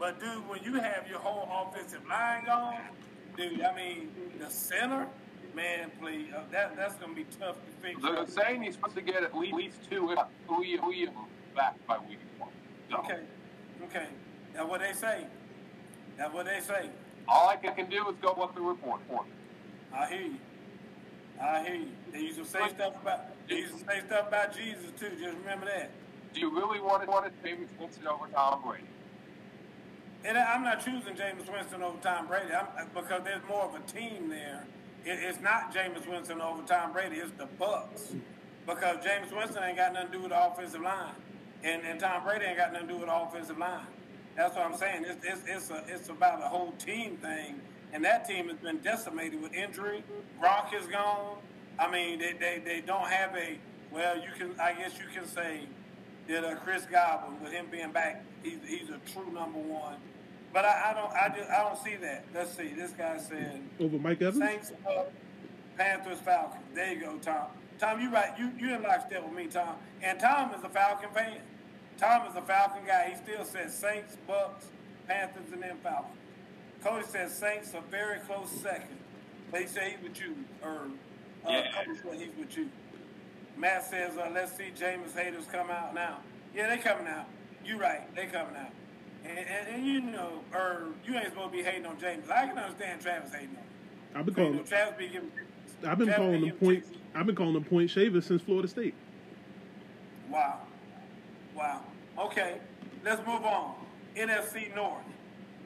[0.02, 2.74] but dude, when you have your whole offensive line gone,
[3.36, 4.10] dude, I mean
[4.40, 5.06] the center,
[5.54, 8.02] man, please, uh, that that's gonna be tough to fix.
[8.02, 11.76] They're saying he's supposed to get at least, two, if three, three of them back
[11.86, 12.50] by week one.
[12.90, 13.20] So, Okay,
[13.84, 14.06] okay,
[14.52, 15.24] that's what they say.
[16.18, 16.90] That's what they say.
[17.28, 19.02] All I can do is go with the report.
[19.94, 20.36] I hear you.
[21.40, 21.88] I hear you.
[22.10, 25.10] They used to say stuff about they used to say stuff about Jesus too.
[25.10, 25.92] Just remember that.
[26.34, 28.82] Do you really want to want to Jameis Winston over Tom Brady?
[30.24, 33.80] And I'm not choosing Jameis Winston over Tom Brady I'm, because there's more of a
[33.80, 34.64] team there.
[35.04, 37.16] It, it's not Jameis Winston over Tom Brady.
[37.16, 38.14] It's the Bucks
[38.66, 41.14] because Jameis Winston ain't got nothing to do with the offensive line,
[41.64, 43.86] and, and Tom Brady ain't got nothing to do with the offensive line.
[44.36, 45.04] That's what I'm saying.
[45.06, 47.60] It's it's it's, a, it's about a whole team thing,
[47.92, 50.04] and that team has been decimated with injury.
[50.40, 51.38] Gronk is gone.
[51.78, 53.58] I mean, they, they, they don't have a
[53.90, 54.16] well.
[54.16, 55.62] You can I guess you can say
[56.28, 59.96] that uh, Chris Godwin, with him being back, he's, he's a true number one.
[60.52, 62.24] But I, I don't I just I don't see that.
[62.34, 62.68] Let's see.
[62.68, 64.38] This guy said Over Mike Evans?
[64.44, 65.04] Saints, uh,
[65.76, 66.62] Panthers, Falcons.
[66.74, 67.46] There you go, Tom.
[67.78, 68.38] Tom, you right.
[68.38, 69.76] You you in lockstep with me, Tom.
[70.02, 71.38] And Tom is a Falcon fan.
[71.98, 73.10] Tom is a Falcon guy.
[73.10, 74.66] He still says Saints, Bucks,
[75.08, 76.16] Panthers, and then Falcons.
[76.82, 78.98] Cody says Saints are very close second.
[79.50, 80.88] But he said he's with you, or
[81.46, 81.84] uh, Yeah.
[81.84, 82.68] Cody said he's with you.
[83.56, 86.18] Matt says, uh, let's see Jameis haters come out now.
[86.54, 87.26] Yeah, they coming out.
[87.64, 88.72] You right, they coming out.
[89.24, 92.30] And, and, and you know, or you ain't supposed to be hating on Jameis.
[92.30, 93.62] I can understand Travis hating on him.
[94.14, 94.64] I've been You know, calling.
[94.66, 95.30] Travis be giving.
[95.86, 96.84] I've been Travis calling be them point.
[97.14, 98.94] I've been calling him point shaver since Florida State.
[100.30, 100.60] Wow.
[101.54, 101.82] Wow.
[102.18, 102.58] Okay,
[103.04, 103.74] let's move on.
[104.16, 105.02] NFC North.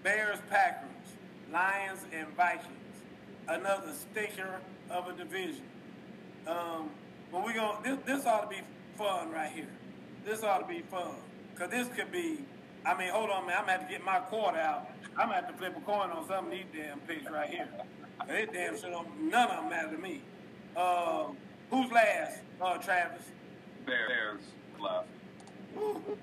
[0.03, 0.88] Bears, Packers,
[1.53, 2.71] Lions, and Vikings.
[3.49, 5.62] Another stinker of a division.
[6.47, 6.90] Um,
[7.33, 8.62] but we going this this ought to be
[8.97, 9.69] fun right here.
[10.25, 11.14] This ought to be fun.
[11.57, 12.38] Cause this could be
[12.87, 14.88] I mean, hold on man, I'm gonna have to get my quarter out.
[15.16, 17.68] I'm gonna have to flip a coin on some of these damn picks right here.
[18.29, 20.22] They damn sure don't none of them matter to me.
[20.77, 21.27] Uh,
[21.70, 22.42] who's last?
[22.61, 23.25] Uh Travis.
[23.85, 24.40] Bears Bears
[24.81, 25.09] left.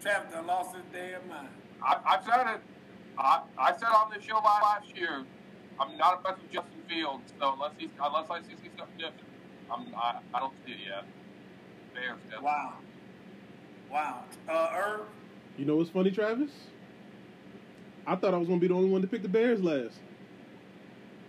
[0.00, 1.48] Travis done lost his damn mind.
[1.82, 2.60] I, I said it.
[3.18, 5.24] I, I said on the show last year,
[5.78, 7.34] I'm not impressed with Justin Fields.
[7.38, 9.28] So unless he's unless I see something different,
[9.70, 11.04] I'm I, I don't see it yet.
[11.94, 12.16] Bears.
[12.30, 12.46] definitely.
[12.46, 12.74] Wow.
[13.90, 14.24] Wow.
[14.48, 15.00] Uh, Irv,
[15.56, 16.50] You know what's funny, Travis?
[18.06, 19.94] I thought I was gonna be the only one to pick the Bears last.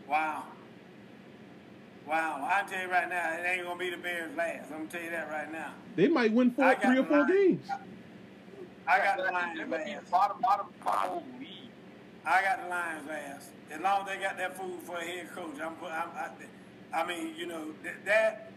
[0.07, 0.43] wow.
[2.07, 2.47] Wow.
[2.49, 4.71] I tell you right now, it ain't gonna be the Bears last.
[4.71, 5.73] I'm gonna tell you that right now.
[5.95, 7.31] They might win four, three or the four Lions.
[7.31, 7.67] games.
[8.87, 10.11] I got the Lions might be last.
[10.11, 10.67] Bottom bottom
[11.17, 11.49] of the league.
[12.25, 13.49] I got the Lions last.
[13.71, 15.91] As long as they got that food for a head coach, I'm put.
[15.91, 16.29] I'm, I,
[17.01, 18.51] I mean, you know that that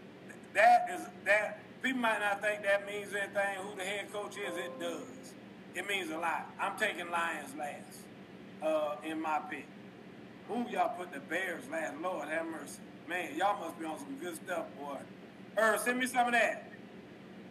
[0.53, 1.59] that is that.
[1.81, 3.55] People might not think that means anything.
[3.63, 5.33] Who the head coach is, it does.
[5.75, 6.49] It means a lot.
[6.59, 7.99] I'm taking Lions last
[8.61, 9.65] uh, in my pick.
[10.47, 11.95] Who y'all put the Bears last?
[12.01, 12.79] Lord have mercy.
[13.07, 14.97] Man, y'all must be on some good stuff, boy.
[15.57, 16.69] Er, send me some of that.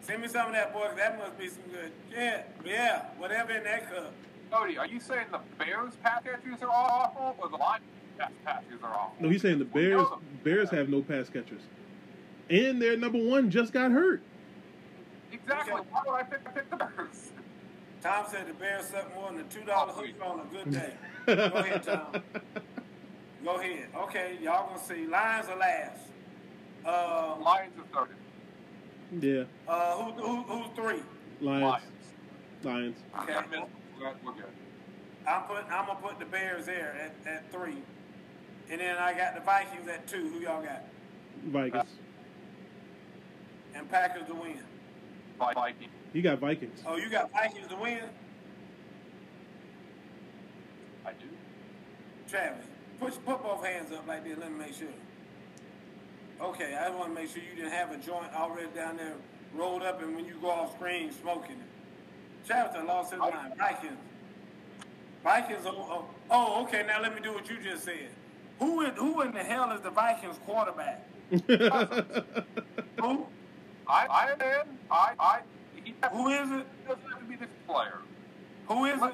[0.01, 0.87] Send me some of that, boy.
[0.87, 1.91] 'cause That must be some good.
[2.11, 3.05] Yeah, yeah.
[3.17, 4.13] Whatever in that cup.
[4.51, 7.83] Cody, are you saying the Bears pass catchers are all awful or the Lions
[8.17, 9.15] pass catchers are awful?
[9.19, 10.05] No, he's saying the Bears.
[10.43, 11.61] Bears have no pass catchers,
[12.51, 14.21] and their number one just got hurt.
[15.31, 15.81] Exactly.
[15.89, 17.31] Why would I pick, pick the Bears?
[18.01, 20.93] Tom said the Bears suck more than a two dollar hook on a good day.
[21.27, 22.05] Go ahead, Tom.
[23.43, 23.87] Go ahead.
[23.95, 25.07] Okay, y'all gonna see.
[25.07, 26.01] Lions are last.
[26.85, 28.15] Uh, Lions are third.
[29.21, 31.01] Yeah, uh, who, who, who's three?
[31.41, 31.63] Lions.
[31.63, 31.83] Lions.
[32.63, 32.97] Lions.
[33.21, 33.33] Okay.
[33.33, 34.45] I missed- We're good.
[35.27, 35.57] I'm put.
[35.69, 37.77] I'm gonna put the Bears there at, at three,
[38.69, 40.29] and then I got the Vikings at two.
[40.29, 40.83] Who y'all got?
[41.45, 41.89] Vikings.
[43.73, 44.59] And Packers to win.
[45.37, 45.89] Vikings.
[46.13, 46.81] You got Vikings.
[46.85, 47.99] Oh, you got Vikings to win?
[51.05, 51.27] I do.
[52.29, 52.65] Travis,
[52.99, 54.37] put put both hands up like this.
[54.37, 54.87] Let me make sure.
[56.41, 59.13] Okay, I want to make sure you didn't have a joint already down there
[59.53, 62.47] rolled up, and when you go off screen, smoking it.
[62.47, 63.53] Travis done lost his mind.
[63.57, 63.97] Vikings.
[65.23, 65.61] Vikings.
[65.65, 66.83] Oh, oh, oh, okay.
[66.85, 68.09] Now let me do what you just said.
[68.59, 71.07] Who in who in the hell is the Vikings quarterback?
[72.99, 73.25] Who?
[73.87, 74.67] I, I am.
[74.89, 75.39] I, I,
[75.83, 76.65] he Who is it?
[76.87, 77.99] doesn't have to be this player.
[78.67, 79.13] Who is it?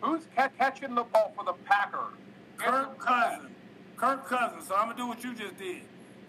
[0.00, 2.14] Who's ca- catching the ball for the Packers?
[2.56, 3.50] Kirk Cousins.
[3.96, 4.68] Kirk Cousins.
[4.68, 5.82] So I'm gonna do what you just did.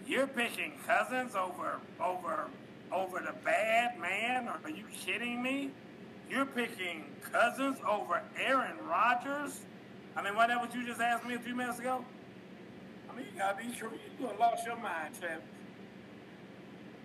[0.06, 2.48] You're picking Cousins over over
[2.92, 4.48] over the bad man?
[4.48, 5.70] Are you kidding me?
[6.30, 9.60] You're picking Cousins over Aaron Rodgers?
[10.16, 12.04] I mean, wasn't that what you just asked me a few minutes ago?
[13.10, 15.42] I mean, you gotta be sure you done lost your mind, Travis.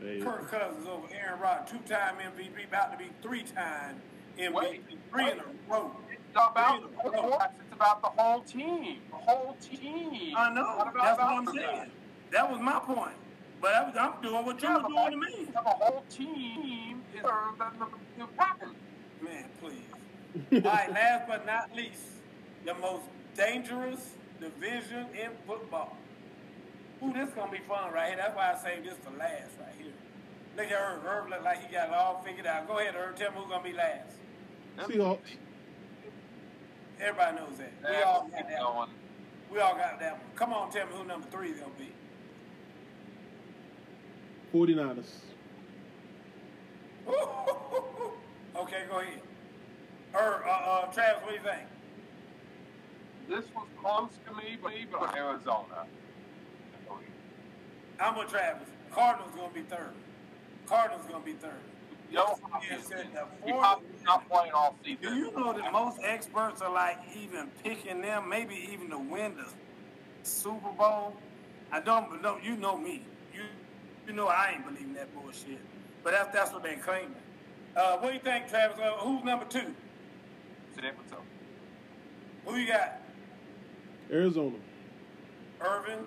[0.02, 4.02] Hey, Kirk Cousins over Aaron Rodgers, two-time MVP, about to be three-time
[4.40, 5.38] MVP, Wait, three in wait.
[5.38, 5.92] a row.
[6.12, 7.52] It's about the quarterbacks.
[7.62, 8.98] It's about the whole team.
[9.12, 10.34] The whole team.
[10.36, 10.62] I know.
[10.64, 11.54] Not about That's what I'm that.
[11.56, 11.92] saying.
[12.32, 13.14] That was my point.
[13.62, 15.46] But I was, I'm doing what you Yeah, were doing to me.
[15.54, 18.70] The whole team is better than the, the Packers.
[19.22, 20.66] Man, please.
[20.66, 22.02] All right, last but not least,
[22.66, 23.04] the most
[23.38, 25.96] dangerous division in football.
[27.04, 28.18] Ooh, this gonna be fun right here.
[28.18, 29.94] That's why I saved this for last right here.
[30.56, 31.04] Look at Herb.
[31.04, 32.68] Herb look like he got it all figured out.
[32.68, 33.16] Go ahead, Herb.
[33.16, 34.18] Tell me who's gonna be last.
[34.78, 35.20] Seahawks.
[37.00, 37.72] Everybody knows that.
[37.90, 38.90] We all got that one.
[39.52, 40.22] We all got that one.
[40.36, 41.92] Come on, tell me who number three is gonna be.
[44.54, 45.06] 49ers.
[48.56, 49.22] okay, go ahead.
[50.14, 51.68] Herb, uh, uh, Travis, what do you think?
[53.30, 55.88] This was close to me, but but Arizona.
[58.02, 58.68] I'm with Travis.
[58.92, 59.94] Cardinals gonna be third.
[60.66, 61.52] Cardinals gonna be third.
[62.12, 62.38] No,
[62.70, 63.06] Yes, sir.
[63.46, 64.98] He probably not playing all season.
[65.02, 69.36] Do you know that most experts are like even picking them, maybe even to win
[69.38, 69.46] the
[70.24, 71.16] Super Bowl?
[71.72, 72.38] I don't know.
[72.44, 73.04] You know me.
[73.34, 73.44] You
[74.08, 75.60] you know I ain't believing that bullshit.
[76.04, 77.16] But that's that's what they're claiming.
[77.78, 78.78] Uh, what do you think, Travis?
[78.78, 79.74] Uh, who's number two?
[80.76, 81.22] San Francisco.
[82.46, 83.00] Who you got?
[84.12, 84.58] Arizona.
[85.62, 86.00] Irvin.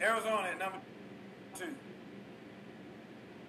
[0.00, 0.78] Arizona at number
[1.58, 1.74] two.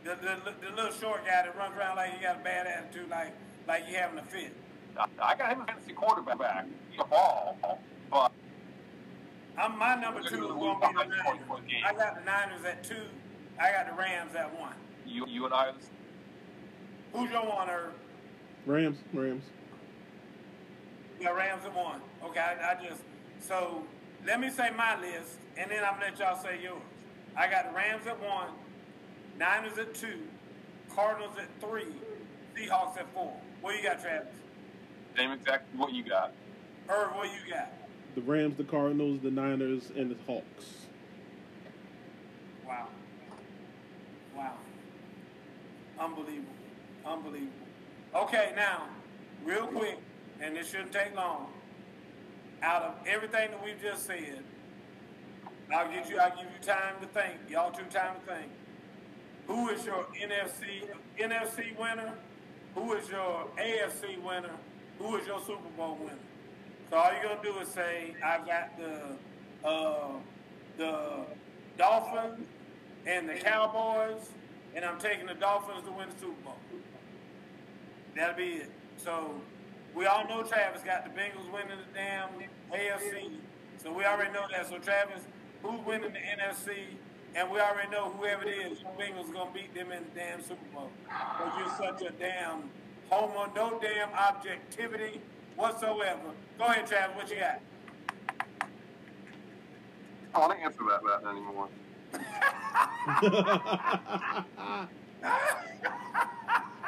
[0.04, 3.10] The, the, the little short guy that runs around like he got a bad attitude,
[3.10, 3.34] like
[3.68, 4.56] like he having a fit.
[4.98, 6.66] I, I got him as fantasy quarterback.
[6.90, 7.58] He's a ball,
[8.10, 8.32] but
[9.58, 11.20] I'm my number two is going to be the Niners.
[11.86, 12.96] I got the Niners at two.
[13.60, 14.74] I got the Rams at one.
[15.06, 15.74] you, you and I are
[17.14, 17.94] Who's your one, Herb?
[18.66, 18.98] Rams.
[19.14, 19.44] Rams.
[21.20, 22.02] You got Rams at one.
[22.24, 23.02] Okay, I, I just
[23.40, 23.84] so
[24.26, 26.82] let me say my list, and then I'm gonna let y'all say yours.
[27.36, 28.48] I got the Rams at one,
[29.38, 30.22] Niners at two,
[30.96, 31.94] Cardinals at three,
[32.56, 33.34] Seahawks at four.
[33.62, 34.34] What you got, Travis?
[35.16, 36.32] same exact what you got.
[36.88, 37.74] Herb, what you got?
[38.16, 40.88] The Rams, the Cardinals, the Niners, and the Hawks.
[42.66, 42.88] Wow.
[44.36, 44.54] Wow.
[46.00, 46.54] Unbelievable.
[47.06, 47.52] Unbelievable.
[48.16, 48.88] Okay, now,
[49.44, 49.98] real quick,
[50.40, 51.48] and this shouldn't take long.
[52.62, 54.44] Out of everything that we've just said,
[55.74, 57.34] I'll get you I'll give you time to think.
[57.50, 58.52] Y'all two time to think.
[59.48, 60.88] Who is your NFC
[61.20, 62.14] NFC winner?
[62.76, 64.56] Who is your AFC winner?
[65.00, 66.18] Who is your Super Bowl winner?
[66.90, 70.12] So all you're gonna do is say, I've got the uh,
[70.78, 71.26] the
[71.78, 72.48] Dolphins
[73.06, 74.30] and the Cowboys,
[74.76, 76.58] and I'm taking the Dolphins to win the Super Bowl.
[78.16, 78.72] That'll be it.
[78.98, 79.40] So
[79.96, 82.30] we all know Travis got the Bengals winning the damn
[82.72, 83.32] AFC.
[83.78, 84.68] So we already know that.
[84.68, 85.22] So Travis,
[85.64, 86.96] who's winning the NFC?
[87.36, 90.42] And we already know whoever it is, the Bengals gonna beat them in the damn
[90.42, 90.90] Super Bowl.
[91.04, 92.70] Because you're such a damn
[93.10, 95.22] homer, no damn objectivity
[95.56, 96.32] whatsoever.
[96.58, 97.62] Go ahead, Travis, what you got?
[100.34, 101.70] I don't want to answer that, that anymore.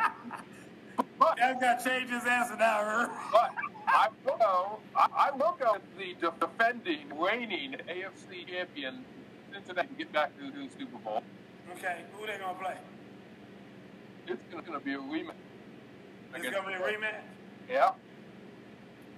[1.21, 3.51] But, Travis got to change his answer now, but
[3.87, 4.79] I will go.
[4.95, 9.05] I, I will go the de- defending, reigning AFC champion
[9.53, 11.21] Cincinnati and get back to the Super Bowl.
[11.77, 12.73] Okay, who they gonna play?
[14.25, 15.33] It's going to be a rematch.
[16.33, 17.21] It's gonna be a rematch.
[17.69, 17.91] Yeah.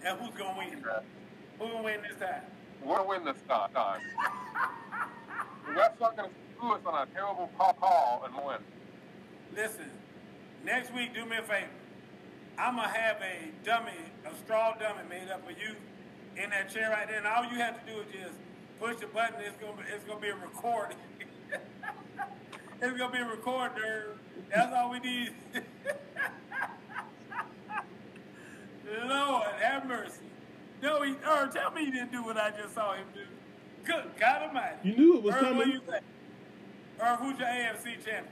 [0.03, 0.73] And who's gonna win?
[0.73, 2.41] Who's gonna win this time?
[2.83, 3.71] We're gonna win this time.
[3.73, 4.01] time.
[5.69, 8.57] ref's not gonna screw us on a terrible call, call and win.
[9.55, 9.89] Listen,
[10.65, 11.69] next week, do me a favor.
[12.57, 13.91] I'm gonna have a dummy,
[14.25, 15.75] a straw dummy made up of you
[16.41, 18.35] in that chair right there, and all you have to do is just
[18.79, 19.35] push the button.
[19.41, 20.97] It's gonna be, it's gonna be a recording.
[22.81, 24.17] it's gonna be a recorder.
[24.53, 25.33] That's all we need.
[29.05, 30.21] Lord, have mercy.
[30.81, 33.21] No, he, or tell me he didn't do what I just saw him do.
[33.85, 34.89] Good God Almighty.
[34.89, 35.69] You knew it was Irv, What coming.
[35.71, 36.03] you think?
[37.01, 38.25] Irv, who's your AFC champion?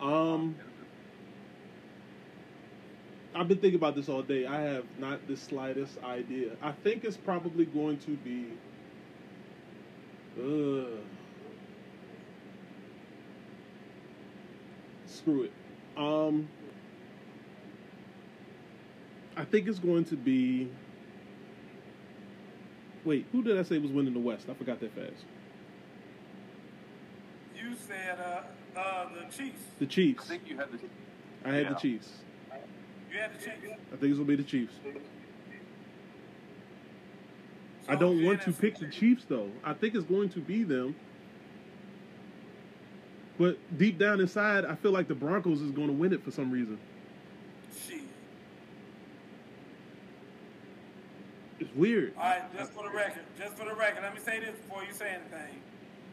[0.00, 0.56] Um,
[3.34, 4.46] I've been thinking about this all day.
[4.46, 6.52] I have not the slightest idea.
[6.62, 8.46] I think it's probably going to be.
[10.38, 11.00] Uh,
[15.06, 15.52] screw it.
[15.96, 16.48] Um,
[19.36, 20.70] I think it's going to be.
[23.04, 24.48] Wait, who did I say was winning the West?
[24.50, 25.24] I forgot that fast.
[27.56, 28.42] You said uh,
[28.76, 29.62] uh, the Chiefs.
[29.78, 30.26] The I Chiefs.
[30.26, 30.78] think you had the.
[31.44, 32.08] I had the Chiefs.
[33.12, 33.56] You had the Chiefs.
[33.92, 34.74] I think it's gonna be the Chiefs.
[37.88, 39.50] I don't want to pick the Chiefs though.
[39.64, 40.94] I think it's going to be them.
[43.36, 46.30] But deep down inside, I feel like the Broncos is going to win it for
[46.30, 46.78] some reason.
[47.88, 48.02] Shit.
[51.58, 52.12] It's weird.
[52.16, 54.84] All right, just for the record, just for the record, let me say this before
[54.84, 55.60] you say anything.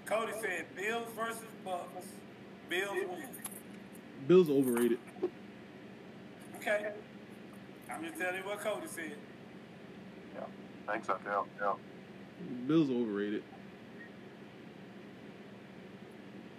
[0.05, 2.07] Cody said Bills versus Bucks.
[2.69, 3.23] Bills win.
[4.27, 4.99] Bills overrated.
[6.57, 6.91] Okay.
[7.89, 9.15] I'm just telling you what Cody said.
[10.35, 10.41] Yeah.
[10.85, 11.17] Thanks, so.
[11.25, 11.43] Yeah.
[11.61, 11.73] Yeah.
[12.67, 13.43] Bills overrated.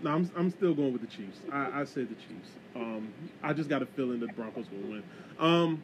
[0.02, 1.40] No, I'm I'm still going with the Chiefs.
[1.52, 2.50] I, I said the Chiefs.
[2.76, 5.02] Um, I just got a feeling that Broncos will win.
[5.38, 5.82] Um,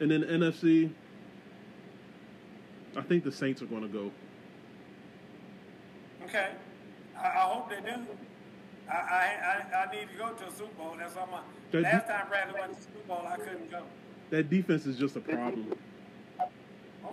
[0.00, 0.90] and then the NFC,
[2.96, 4.10] I think the Saints are going to go.
[6.24, 6.48] Okay.
[7.16, 8.06] I, I hope they do.
[8.90, 10.94] I, I, I, I need to go to a Super Bowl.
[10.98, 11.40] That's all my.
[11.72, 13.82] That- Last time Bradley went to the Super Bowl, I couldn't go.
[14.30, 15.72] That defense is just a problem.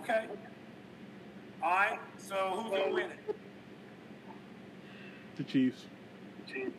[0.00, 0.26] Okay.
[1.62, 1.98] All right.
[2.18, 3.36] So who's gonna win it?
[5.36, 5.84] The Chiefs.
[6.46, 6.72] The Chiefs.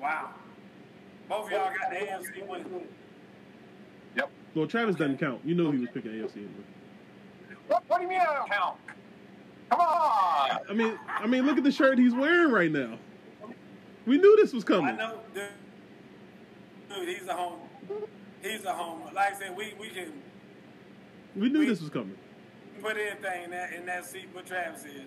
[0.00, 0.30] Wow.
[1.28, 2.86] Both of y'all got the AFC winning.
[4.16, 4.30] Yep.
[4.54, 5.40] Well, Travis doesn't count.
[5.44, 6.50] You know he was picking AFC anyway.
[7.68, 8.76] What, what do you mean I don't count?
[9.70, 10.58] Come on.
[10.68, 12.98] I mean, I mean, look at the shirt he's wearing right now.
[14.06, 14.86] We knew this was coming.
[14.94, 15.44] I know, dude.
[16.88, 17.60] Dude, he's a home.
[18.42, 19.10] He's a homer.
[19.14, 20.12] Like I said, we, we can
[21.36, 22.16] We knew this was coming.
[22.82, 25.02] put anything in that in that seat what Travis is.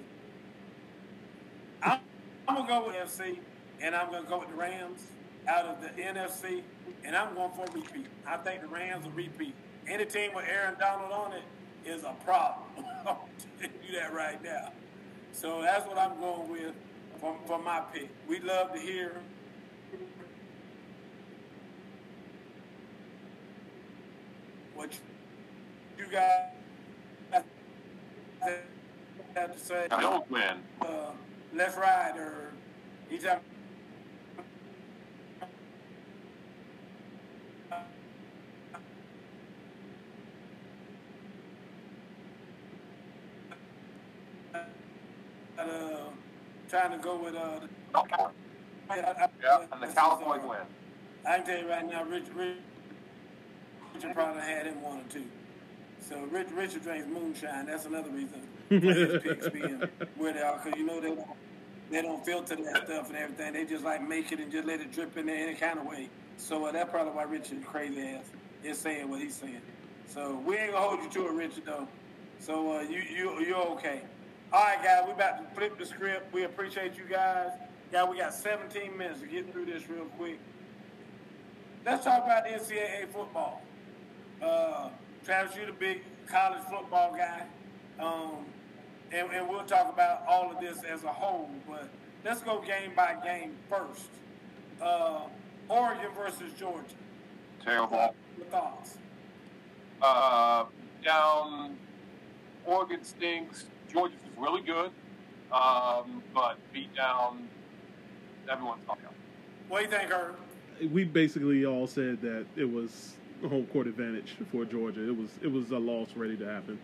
[1.83, 1.99] I'm,
[2.47, 3.37] I'm gonna go with FC,
[3.81, 5.01] and I'm gonna go with the Rams
[5.47, 6.63] out of the NFC,
[7.03, 8.07] and I'm going for a repeat.
[8.25, 9.53] I think the Rams will repeat.
[9.87, 11.43] Any team with Aaron Donald on it
[11.85, 12.65] is a problem.
[13.61, 14.71] You that right now.
[15.31, 16.73] So that's what I'm going with
[17.19, 18.09] for, for my pick.
[18.27, 19.21] We'd love to hear
[24.75, 24.91] what
[25.97, 26.51] you guys
[29.35, 29.87] have to say.
[29.91, 30.57] I don't win.
[30.81, 31.11] Uh,
[31.53, 32.51] let's ride, or
[33.11, 33.39] each time.
[45.59, 46.06] Uh,
[46.69, 47.59] trying to go with uh,
[47.93, 48.31] the,
[49.43, 50.59] Yeah, and the Cowboys uh, win.
[51.25, 52.55] I can tell you right now, Rich, Rich,
[53.93, 55.25] Richard probably had him one or two.
[55.99, 57.65] So Rich, Richard drinks moonshine.
[57.65, 59.83] That's another reason for his picks being
[60.17, 61.27] where they are, because you know they don't,
[61.91, 63.53] they don't filter that stuff and everything.
[63.53, 65.85] They just like make it and just let it drip in there any kind of
[65.85, 66.09] way.
[66.37, 68.25] So uh, that's probably why Richard crazy ass
[68.63, 69.61] is saying what he's saying.
[70.07, 71.87] So we ain't gonna hold you to it, Richard though.
[72.39, 74.01] So uh, you you you're okay.
[74.53, 76.33] All right, guys, we're about to flip the script.
[76.33, 77.49] We appreciate you guys.
[77.91, 80.39] Guys, we got 17 minutes to get through this real quick.
[81.85, 83.61] Let's talk about NCAA football.
[84.41, 84.87] Uh,
[85.25, 87.43] Travis, you're the big college football guy.
[87.99, 88.45] Um,
[89.11, 91.89] and, and we'll talk about all of this as a whole, but
[92.23, 94.09] let's go game by game first.
[94.81, 95.23] Uh,
[95.67, 96.85] Oregon versus Georgia.
[97.65, 98.15] Terrible.
[98.37, 98.97] Your thoughts?
[100.01, 100.65] Uh,
[101.03, 101.75] down.
[102.65, 103.65] Oregon stinks.
[103.91, 104.91] Georgia's is really good,
[105.51, 107.47] um, but beat down.
[108.49, 109.05] Everyone's talking.
[109.67, 110.35] What do you think, Herb?
[110.91, 115.07] We basically all said that it was a home court advantage for Georgia.
[115.07, 116.79] It was it was a loss ready to happen.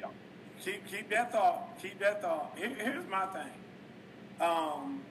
[0.00, 0.06] Yeah.
[0.64, 1.78] Keep keep that thought.
[1.80, 2.52] Keep that thought.
[2.56, 3.50] Here, here's my thing.
[4.40, 5.02] Um,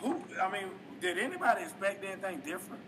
[0.00, 0.20] who?
[0.40, 0.70] I mean,
[1.00, 2.82] did anybody expect anything different?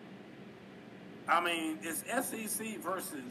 [1.29, 3.23] I mean, it's SEC versus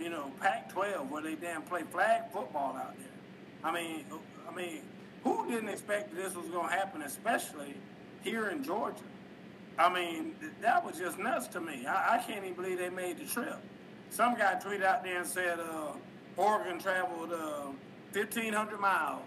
[0.00, 3.15] you know Pac-12 where they damn play flag football out there.
[3.66, 4.04] I mean,
[4.48, 4.82] I mean,
[5.24, 7.74] who didn't expect that this was going to happen, especially
[8.22, 9.02] here in Georgia?
[9.76, 11.84] I mean, that was just nuts to me.
[11.84, 13.58] I, I can't even believe they made the trip.
[14.10, 15.92] Some guy tweeted out there and said uh,
[16.36, 17.72] Oregon traveled uh,
[18.12, 19.22] 1,500 miles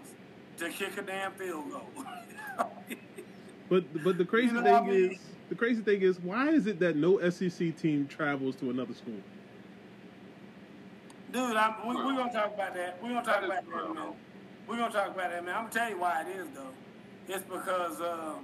[0.56, 2.04] to kick a damn field goal.
[3.68, 5.10] But but the crazy You know thing I mean?
[5.12, 5.18] is
[5.48, 9.14] the crazy thing is why is it that no SEC team travels to another school?
[11.32, 12.98] Dude, I'm, we, we're going to talk about that.
[13.00, 13.94] We're going to talk about that
[14.70, 15.56] We're to talk about that, man.
[15.56, 16.70] I'm to tell you why it is, though.
[17.26, 18.34] It's because uh,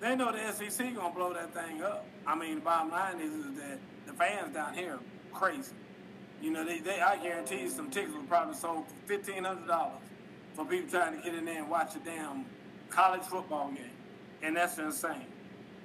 [0.00, 2.06] they know the SEC to blow that thing up.
[2.26, 5.74] I mean, the bottom line is, is that the fans down here are crazy.
[6.40, 9.90] You know, they, they I guarantee you some tickets were probably sold for $1,500
[10.54, 12.46] for people trying to get in there and watch a damn
[12.88, 13.84] college football game.
[14.42, 15.26] And that's insane.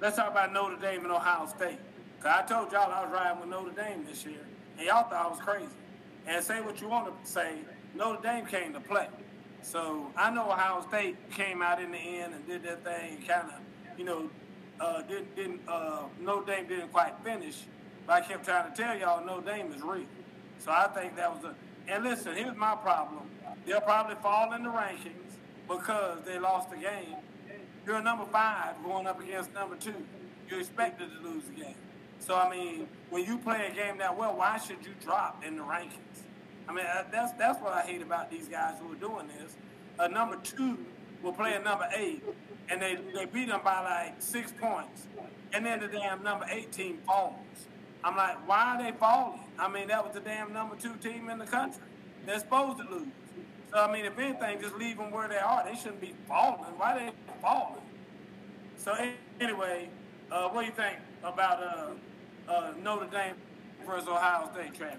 [0.00, 1.78] Let's talk about Notre Dame and Ohio State.
[2.22, 4.46] Cause I told y'all I was riding with Notre Dame this year,
[4.78, 5.66] and y'all thought I was crazy.
[6.26, 7.56] And say what you want to say,
[7.94, 9.08] Notre Dame came to play.
[9.62, 13.48] So I know Ohio State came out in the end and did their thing, kind
[13.48, 14.28] of, you know,
[14.80, 17.62] uh, didn't didn't uh, Notre Dame didn't quite finish.
[18.06, 20.06] But I kept trying to tell y'all Notre Dame is real.
[20.58, 21.54] So I think that was a.
[21.88, 23.22] And listen, here's my problem.
[23.66, 25.36] They'll probably fall in the rankings
[25.68, 27.16] because they lost the game.
[27.86, 29.94] You're number five going up against number two.
[30.48, 31.74] You're expected to lose the game.
[32.18, 35.56] So I mean, when you play a game that well, why should you drop in
[35.56, 36.11] the rankings?
[36.68, 39.56] I mean, uh, that's that's what I hate about these guys who are doing this.
[39.98, 40.78] A number two
[41.22, 42.22] will play a number eight,
[42.68, 45.06] and they they beat them by like six points,
[45.52, 47.34] and then the damn number eight team falls.
[48.04, 49.40] I'm like, why are they falling?
[49.58, 51.82] I mean, that was the damn number two team in the country.
[52.26, 53.08] They're supposed to lose.
[53.72, 55.64] So I mean, if anything, just leave them where they are.
[55.64, 56.72] They shouldn't be falling.
[56.76, 57.10] Why they
[57.40, 57.80] falling?
[58.76, 58.94] So
[59.40, 59.88] anyway,
[60.30, 63.34] uh, what do you think about uh, uh, Notre Dame
[63.86, 64.98] versus Ohio State, Travis?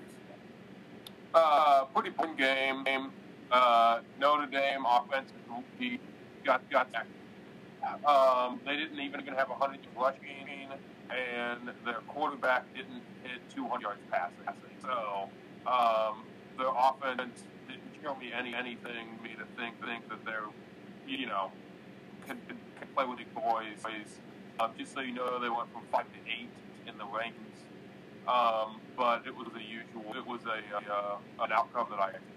[1.34, 2.86] Uh, pretty good game.
[3.52, 5.36] Uh, Notre Dame offensive
[5.80, 6.00] he
[6.44, 7.06] got got that.
[8.06, 10.70] Um, they didn't even gonna have a hundred yard rushing,
[11.10, 14.46] and their quarterback didn't hit 200 yards passing.
[14.82, 15.30] So
[15.68, 16.24] um,
[16.58, 20.50] their offense didn't show me any anything me to think think that they're
[21.08, 21.52] you know
[22.28, 23.80] can, can play with the boys.
[24.60, 26.50] Um, just so you know, they went from five to eight
[26.88, 27.58] in the rankings.
[28.28, 30.16] Um, but it was a usual.
[30.16, 32.34] It was a uh, an outcome that I expected.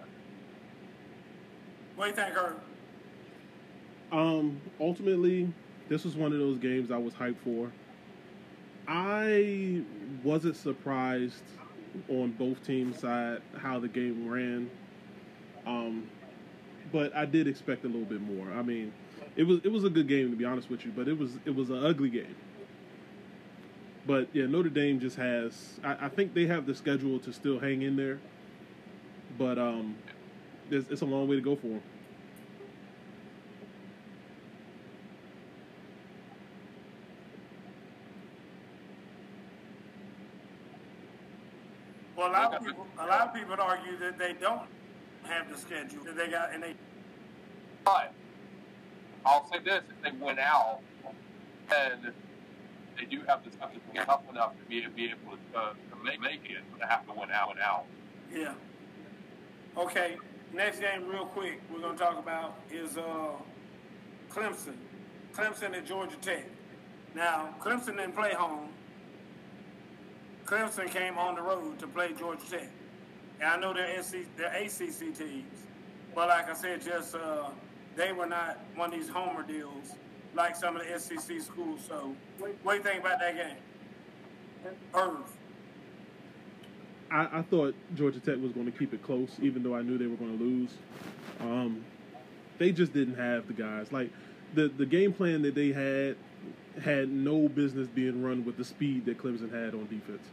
[1.95, 2.61] What do you think, Herb?
[4.13, 5.53] Um, ultimately,
[5.89, 7.71] this was one of those games I was hyped for.
[8.89, 9.83] I
[10.23, 11.43] wasn't surprised
[12.09, 14.71] on both teams' side how the game ran.
[15.67, 16.09] Um,
[16.93, 18.51] but I did expect a little bit more.
[18.53, 18.93] I mean,
[19.37, 21.33] it was it was a good game to be honest with you, but it was
[21.45, 22.35] it was an ugly game.
[24.07, 25.81] But yeah, Notre Dame just has.
[25.85, 28.21] I, I think they have the schedule to still hang in there,
[29.39, 29.97] but um,
[30.71, 31.83] it's, it's a long way to go for them.
[42.17, 44.63] Well, a lot of people, a lot of people argue that they don't
[45.25, 46.75] have the schedule that they got, and they
[47.85, 48.13] But
[49.25, 50.81] I'll say this: if they win out,
[51.75, 52.13] and
[52.97, 56.05] they do have the to be tough enough to be, be able to, uh, to
[56.05, 57.85] make, make it, they have to win out and out.
[58.33, 58.55] Yeah.
[59.77, 60.17] Okay.
[60.53, 63.33] Next game, real quick, we're gonna talk about is uh,
[64.31, 64.75] Clemson.
[65.35, 66.45] Clemson at Georgia Tech.
[67.15, 68.71] Now, Clemson didn't play home.
[70.47, 72.69] Clemson came on the road to play Georgia Tech.
[73.41, 75.67] And I know they're, SC, they're ACC teams,
[76.15, 77.51] but like I said, just uh,
[77.97, 79.97] they were not one of these homer deals
[80.37, 81.81] like some of the SEC schools.
[81.89, 84.75] So, what do you think about that game?
[84.95, 85.17] Irv.
[87.11, 89.97] I, I thought Georgia Tech was going to keep it close, even though I knew
[89.97, 90.71] they were going to lose.
[91.41, 91.85] Um,
[92.59, 93.93] they just didn't have the guys.
[93.93, 94.11] Like
[94.55, 96.17] the the game plan that they had
[96.83, 100.27] had no business being run with the speed that Clemson had on defense.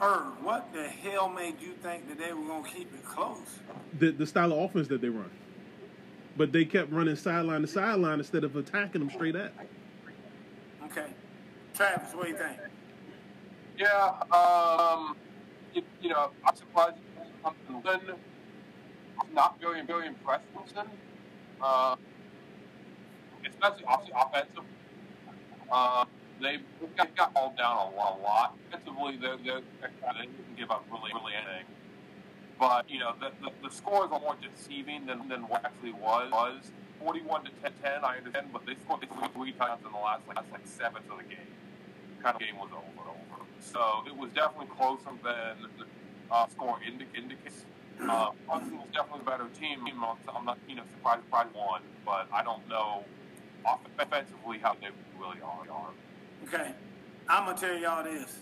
[0.00, 3.38] Irv, what the hell made you think that they were gonna keep it close?
[3.98, 5.30] The the style of offense that they run,
[6.36, 9.52] but they kept running sideline to sideline instead of attacking them straight at.
[10.84, 11.06] Okay.
[11.74, 12.58] Travis, what do you think?
[13.78, 15.16] Yeah, um,
[15.74, 16.96] you, you know, I'm surprised
[17.44, 18.14] Clemson.
[19.20, 20.88] I'm not very, very impressed with Clemson.
[21.60, 21.96] Uh,
[23.48, 24.64] especially obviously offensive.
[25.70, 26.04] Uh,
[26.40, 26.58] they
[26.96, 28.18] got, got hauled down a lot.
[28.18, 28.56] A lot.
[28.70, 31.66] Defensively, they're, they're, they didn't give up really, really anything.
[32.62, 36.30] But you know, the, the, the scores are more deceiving than, than what actually was.
[36.30, 36.70] was.
[37.00, 39.02] 41 to 10, 10 I understand, but they scored
[39.34, 41.50] three times in the last like, like seventh of the game.
[42.22, 43.42] Kind of game was over over.
[43.58, 45.86] So it was definitely closer than the
[46.30, 47.64] uh, score indicates.
[48.00, 49.82] Uh, Clemson was definitely a better team.
[49.82, 53.02] I'm not, you know, surprised by one, but I don't know
[53.98, 55.90] offensively how they really are.
[56.46, 56.70] Okay,
[57.28, 58.38] I'm gonna tell y'all this.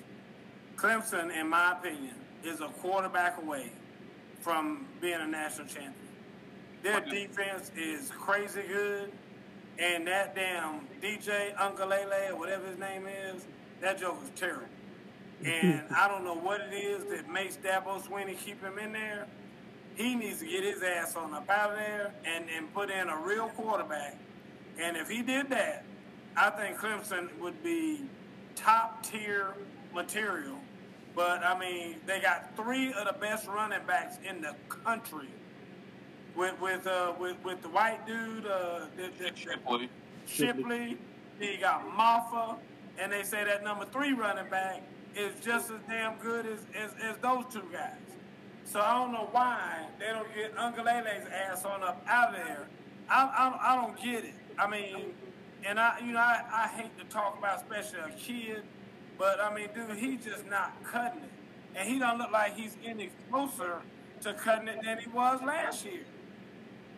[0.76, 3.72] Clemson, in my opinion, is a quarterback away
[4.40, 5.94] from being a national champion.
[6.82, 9.12] Their defense is crazy good,
[9.78, 13.46] and that damn DJ Uiagalelei or whatever his name is,
[13.80, 14.66] that joke is terrible.
[15.44, 19.26] And I don't know what it is that makes Dabo Swinney keep him in there.
[19.94, 23.08] He needs to get his ass on up out of there and, and put in
[23.08, 24.16] a real quarterback.
[24.78, 25.84] And if he did that,
[26.36, 28.02] I think Clemson would be
[28.54, 29.54] top tier
[29.92, 30.59] material
[31.14, 35.28] but I mean, they got three of the best running backs in the country.
[36.36, 39.90] With with uh, with with the white dude, uh, the, the, Shipley.
[40.26, 40.98] Shipley.
[41.40, 42.56] He got Mafah,
[42.98, 44.82] and they say that number three running back
[45.16, 47.94] is just as damn good as, as, as those two guys.
[48.64, 52.36] So I don't know why they don't get Uncle Uiagalelei's ass on up out of
[52.36, 52.68] there.
[53.08, 54.34] I, I, I don't get it.
[54.58, 55.14] I mean,
[55.64, 58.62] and I you know I, I hate to talk about especially a kid
[59.20, 61.30] but I mean, dude, he's just not cutting it,
[61.76, 63.82] and he don't look like he's any closer
[64.22, 66.06] to cutting it than he was last year.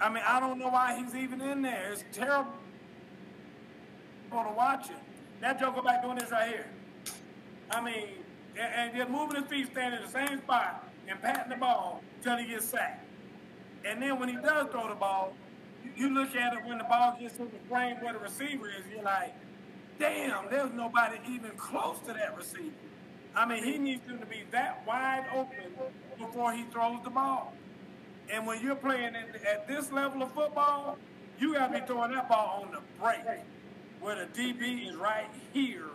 [0.01, 1.93] I mean, I don't know why he's even in there.
[1.93, 2.53] It's terrible
[4.31, 4.97] to watch it.
[5.41, 6.67] That Joker back doing this right here.
[7.73, 8.09] I mean,
[8.57, 12.03] and, and just moving his feet, standing in the same spot and patting the ball
[12.19, 13.05] until he gets sacked.
[13.85, 15.33] And then when he does throw the ball,
[15.97, 18.85] you look at it when the ball gets to the frame where the receiver is,
[18.95, 19.35] you're like,
[20.03, 22.75] damn, there's nobody even close to that receiver.
[23.37, 25.73] I mean, he needs to be that wide open
[26.19, 27.55] before he throws the ball.
[28.29, 30.99] And when you're playing at this level of football,
[31.39, 33.21] you got to be throwing that ball on the break,
[34.01, 35.87] where the DB is right here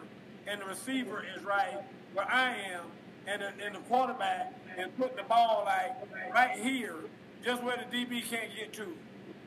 [0.48, 1.76] and the receiver is right
[2.14, 2.86] where I am,
[3.28, 6.96] and the, and the quarterback is putting the ball like right here,
[7.44, 8.88] just where the DB can't get to.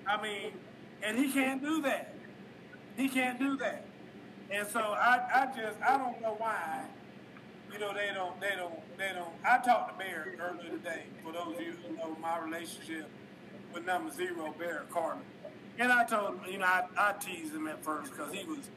[0.06, 0.52] I mean,
[1.02, 2.14] and he can't do that.
[2.96, 3.86] He can't do that.
[4.50, 6.84] And so I, I just I don't know why,
[7.72, 11.32] you know, they don't they don't they don't I talked to Bear earlier today, for
[11.32, 13.08] those of you who know my relationship
[13.72, 15.20] with number zero, Bear Carter.
[15.78, 18.68] And I told him, you know, I, I teased him at first because he was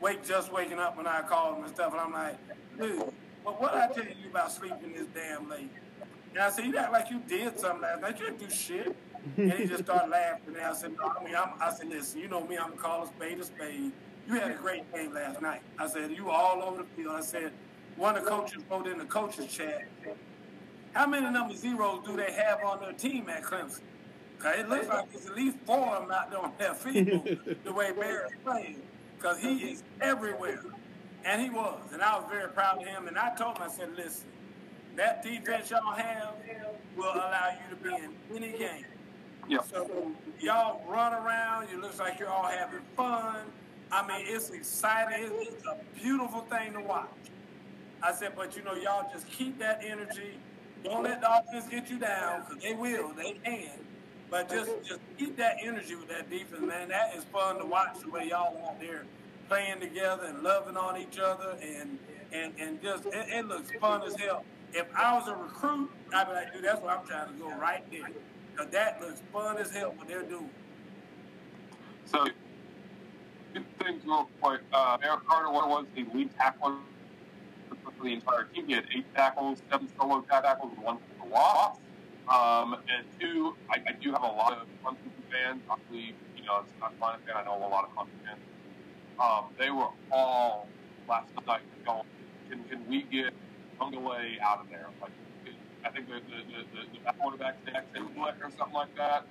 [0.00, 2.38] wake just waking up when I called him and stuff, and I'm like,
[2.78, 3.12] dude,
[3.44, 5.70] well, what I tell you about sleeping this damn late?
[6.30, 8.18] And I said, you act like you did something last night.
[8.20, 8.94] You didn't do shit.
[9.36, 10.54] and he just started laughing.
[10.54, 13.04] And I said, no, I mean, I'm, I said, listen, you know me, I'm call
[13.04, 13.92] a spade a spade.
[14.28, 15.62] You had a great game last night.
[15.78, 17.14] I said, you were all over the field.
[17.14, 17.52] I said,
[17.96, 19.86] one of the coaches wrote in the coaches chat,
[20.92, 23.80] how many number zeros do they have on their team at Clemson?
[24.36, 27.38] Because it looks like there's at least four of them out there on that field
[27.64, 28.82] the way Barrett's playing.
[29.16, 30.62] Because he is everywhere.
[31.24, 31.78] And he was.
[31.92, 33.08] And I was very proud of him.
[33.08, 34.26] And I told him, I said, listen,
[34.96, 36.34] that defense y'all have
[36.96, 38.12] will allow you to be in
[38.44, 38.84] any game.
[39.48, 39.66] Yep.
[39.70, 41.68] So y'all run around.
[41.72, 43.36] It looks like you're all having fun.
[43.90, 45.30] I mean, it's exciting.
[45.40, 47.08] It's a beautiful thing to watch.
[48.02, 50.38] I said, but you know, y'all just keep that energy.
[50.84, 53.12] Don't let the offense get you down because they will.
[53.14, 53.70] They can.
[54.30, 56.88] But just just keep that energy with that defense, man.
[56.88, 59.04] That is fun to watch the way y'all out there
[59.48, 61.98] playing together and loving on each other and
[62.32, 64.44] and and just it, it looks fun as hell.
[64.72, 67.48] If I was a recruit, I'd be like, dude, that's where I'm trying to go
[67.56, 68.10] right there.
[68.56, 70.50] Cause that looks fun as hell what they're doing.
[72.06, 72.26] So
[73.78, 74.60] things real quick.
[74.72, 76.76] Uh, Eric Carter was the lead tackler
[77.68, 78.66] for the entire team.
[78.66, 81.78] He had eight tackles, seven solo tackles, and one for loss.
[82.28, 85.62] Um, and two, I, I, do have a lot of Clemson fans.
[85.70, 87.36] Obviously, you know, it's not my fan.
[87.36, 88.40] I know a lot of Clemson fans.
[89.20, 90.66] Um, they were all
[91.08, 92.02] last night going,
[92.50, 93.32] can, can we get
[93.80, 94.88] Uiagalelei out of there?
[95.00, 95.12] Like,
[95.84, 99.24] I think the, the, the, the quarterback next or something like that.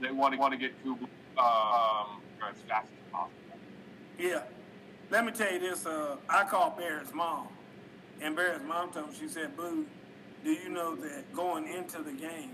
[0.00, 1.08] They want to want to get Klubnik
[1.38, 3.41] um, as fast as possible.
[4.22, 4.42] Yeah.
[5.10, 5.84] Let me tell you this.
[5.84, 7.48] Uh, I called Barrett's mom,
[8.20, 9.84] and Barrett's mom told me, she said, Boo,
[10.44, 12.52] do you know that going into the game,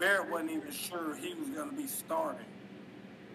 [0.00, 2.44] Barrett wasn't even sure he was going to be starting.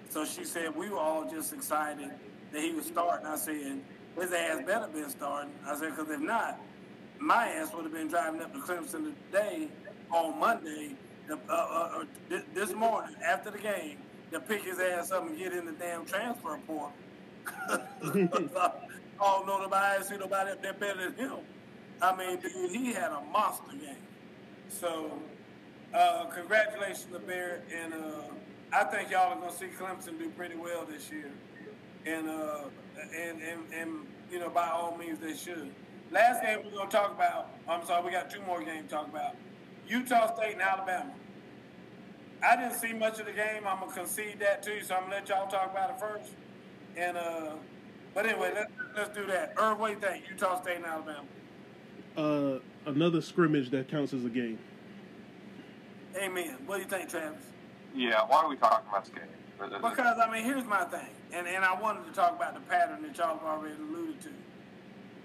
[0.09, 2.11] So she said, we were all just excited
[2.51, 3.25] that he was starting.
[3.25, 3.79] I said,
[4.19, 5.53] his ass better been starting.
[5.65, 6.59] I said, because if not,
[7.17, 9.69] my ass would have been driving up to Clemson today
[10.11, 10.95] on Monday,
[11.31, 13.99] uh, uh, uh, this morning after the game,
[14.33, 16.91] to pick his ass up and get in the damn transfer portal.
[17.61, 18.79] I
[19.19, 21.37] don't know nobody, I see nobody up there better than him.
[22.01, 23.95] I mean, dude, he had a monster game.
[24.69, 25.11] So,
[25.93, 28.07] uh, congratulations to Barrett, and uh,
[28.73, 31.31] I think y'all are gonna see Clemson do pretty well this year,
[32.05, 32.61] and uh,
[33.15, 35.71] and and and you know by all means they should.
[36.09, 37.49] Last game we're gonna talk about.
[37.67, 39.35] I'm sorry, we got two more games to talk about.
[39.87, 41.11] Utah State and Alabama.
[42.43, 43.67] I didn't see much of the game.
[43.67, 46.31] I'm gonna concede that too, so I'm gonna let y'all talk about it first.
[46.97, 47.51] And uh,
[48.13, 49.53] but anyway, let's let's do that.
[49.57, 50.25] Irv, what do you think?
[50.29, 51.23] Utah State and Alabama.
[52.17, 54.59] Uh, another scrimmage that counts as a game.
[56.17, 56.57] Amen.
[56.65, 57.43] What do you think, Travis?
[57.95, 59.27] Yeah, why are we talking about this game?
[59.81, 63.01] Because I mean, here's my thing, and and I wanted to talk about the pattern
[63.03, 64.29] that y'all have already alluded to.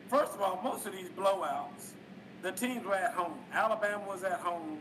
[0.09, 1.95] First of all, most of these blowouts,
[2.43, 3.35] the teams were at home.
[3.53, 4.79] Alabama was at home.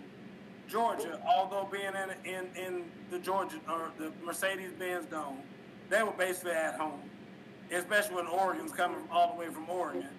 [0.68, 5.38] Georgia, although being in in, in the Georgia or the Mercedes Benz Dome,
[5.90, 7.02] they were basically at home.
[7.72, 10.10] Especially when Oregon's coming all the way from Oregon.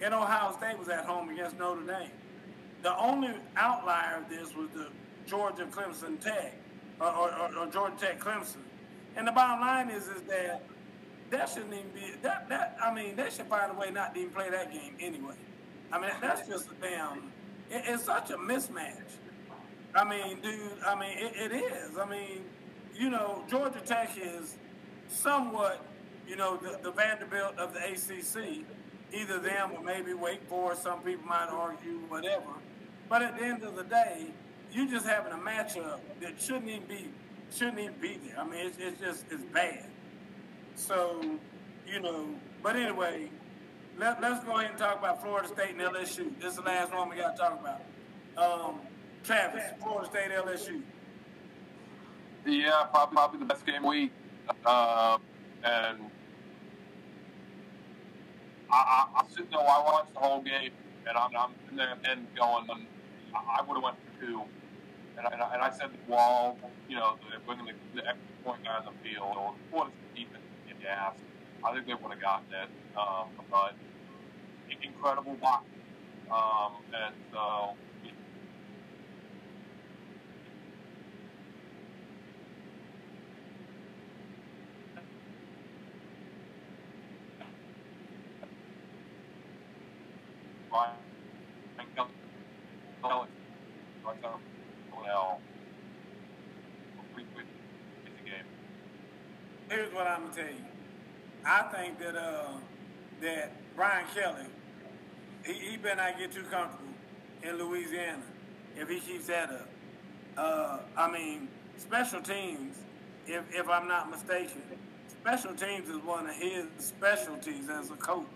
[0.00, 2.10] And Ohio State was at home against Notre Dame.
[2.82, 4.88] The only outlier of this was the
[5.26, 6.54] Georgia Clemson Tech
[7.00, 8.62] or, or, or Georgia Tech Clemson.
[9.16, 10.62] And the bottom line is is that
[11.30, 14.20] that shouldn't even be that that I mean they should find a way not to
[14.20, 15.34] even play that game anyway.
[15.92, 17.18] I mean that's just a damn.
[17.70, 19.18] It, it's such a mismatch.
[19.94, 20.72] I mean, dude.
[20.86, 21.98] I mean, it, it is.
[21.98, 22.40] I mean,
[22.94, 24.56] you know, Georgia Tech is
[25.12, 25.84] somewhat,
[26.26, 28.64] you know, the, the Vanderbilt of the ACC.
[29.14, 30.84] Either them or maybe Wake Forest.
[30.84, 32.54] Some people might argue whatever.
[33.08, 34.28] But at the end of the day,
[34.72, 37.08] you're just having a matchup that shouldn't even be
[37.54, 38.38] shouldn't even be there.
[38.38, 39.86] I mean, it's, it's just it's bad.
[40.76, 41.22] So,
[41.86, 42.28] you know,
[42.62, 43.28] but anyway,
[43.98, 46.32] let, let's go ahead and talk about Florida State and LSU.
[46.40, 47.82] This is the last one we got to talk about.
[48.42, 48.80] Um,
[49.24, 50.80] Travis, Florida State, LSU.
[52.46, 54.10] Yeah, probably, probably the best game week.
[54.64, 55.18] Uh,
[55.64, 55.98] and
[58.70, 60.72] I, I, I'm sitting there, I watched the whole game,
[61.08, 62.66] and I'm, I'm sitting there and going,
[63.34, 64.42] I, I would have went for two.
[65.18, 67.16] And I, and I, and I said, well, you know,
[67.46, 70.80] bringing the, the extra point guy on the field, or what is the defense in
[70.80, 71.14] gas,
[71.64, 72.70] I think they would have gotten it.
[72.96, 73.74] Um, but
[74.82, 75.64] incredible block.
[76.30, 77.74] Um, and so,
[99.68, 100.64] Here's what I'm gonna tell you.
[101.44, 102.52] I think that uh,
[103.20, 104.46] that Brian Kelly,
[105.44, 106.92] he, he better not get too comfortable
[107.42, 108.22] in Louisiana
[108.76, 109.68] if he keeps that up.
[110.36, 112.78] Uh, I mean, special teams,
[113.26, 114.62] if if I'm not mistaken,
[115.08, 118.26] special teams is one of his specialties as a coach.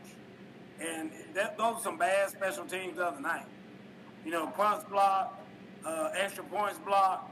[0.80, 3.46] And that, those are some bad special teams the other night.
[4.24, 5.40] You know, punts block,
[5.84, 7.30] uh, extra points block,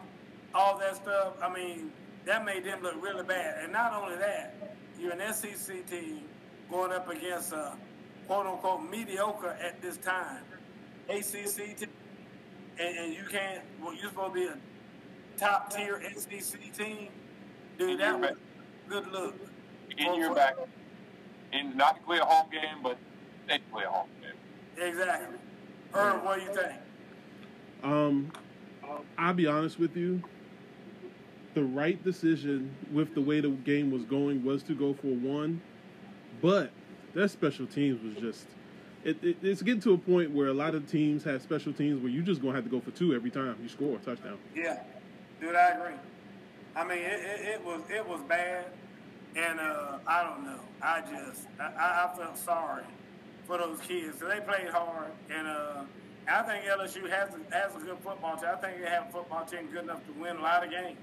[0.55, 1.35] all that stuff.
[1.43, 1.91] I mean,
[2.25, 3.63] that made them look really bad.
[3.63, 6.23] And not only that, you're an SEC team
[6.71, 7.73] going up against a
[8.27, 10.43] quote unquote mediocre at this time
[11.09, 11.89] ACC team,
[12.79, 13.63] and, and you can't.
[13.83, 14.57] Well, you're supposed to be a
[15.39, 17.09] top tier SEC team,
[17.79, 18.01] dude.
[18.01, 18.37] That was
[18.89, 19.35] good look.
[19.99, 20.57] In your back,
[21.53, 22.97] And not to play a home game, but
[23.49, 24.87] they play a home game.
[24.89, 25.39] Exactly.
[25.93, 26.73] Herb, what do you think?
[27.83, 28.33] Um,
[29.17, 30.23] I'll be honest with you.
[31.55, 35.61] The right decision with the way the game was going was to go for one,
[36.43, 36.71] but
[37.15, 38.47] that special teams was just.
[39.05, 42.03] It, it, it's getting to a point where a lot of teams have special teams
[42.03, 44.39] where you just gonna have to go for two every time you score a touchdown.
[44.57, 44.81] Yeah,
[45.41, 45.97] dude, I agree.
[46.75, 48.65] I mean, it, it, it was it was bad,
[49.37, 50.61] and uh, I don't know.
[50.83, 52.85] I just I, I felt sorry
[53.47, 54.19] for those kids.
[54.19, 55.83] So they played hard, and uh,
[56.29, 58.49] I think LSU has a, has a good football team.
[58.53, 60.99] I think they have a football team good enough to win a lot of games.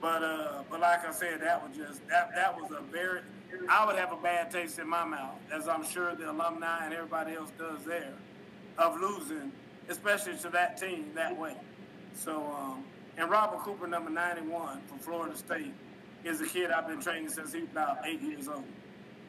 [0.00, 3.20] But uh, but like I said, that was just that that was a very.
[3.68, 6.94] I would have a bad taste in my mouth, as I'm sure the alumni and
[6.94, 8.14] everybody else does there,
[8.78, 9.50] of losing,
[9.88, 11.54] especially to that team that way.
[12.14, 12.84] So um,
[13.20, 15.74] and Robert Cooper, number 91 from Florida State,
[16.24, 18.64] is a kid I've been training since he was about eight years old.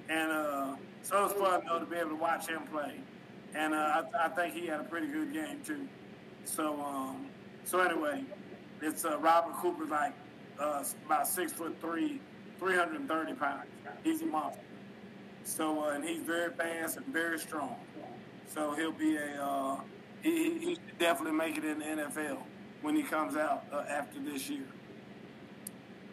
[0.09, 2.95] And uh, so it was fun though to be able to watch him play.
[3.55, 5.87] And uh, I, I think he had a pretty good game too.
[6.45, 7.27] So um,
[7.63, 8.23] so anyway,
[8.81, 10.13] it's uh, Robert Cooper like
[10.59, 12.19] uh, about six foot three,
[12.59, 13.65] 330 pounds.
[14.03, 14.61] He's a monster.
[15.43, 17.75] So uh, and he's very fast and very strong.
[18.47, 19.79] So he'll be a uh,
[20.21, 22.37] he, he should definitely make it in the NFL
[22.81, 24.65] when he comes out after this year.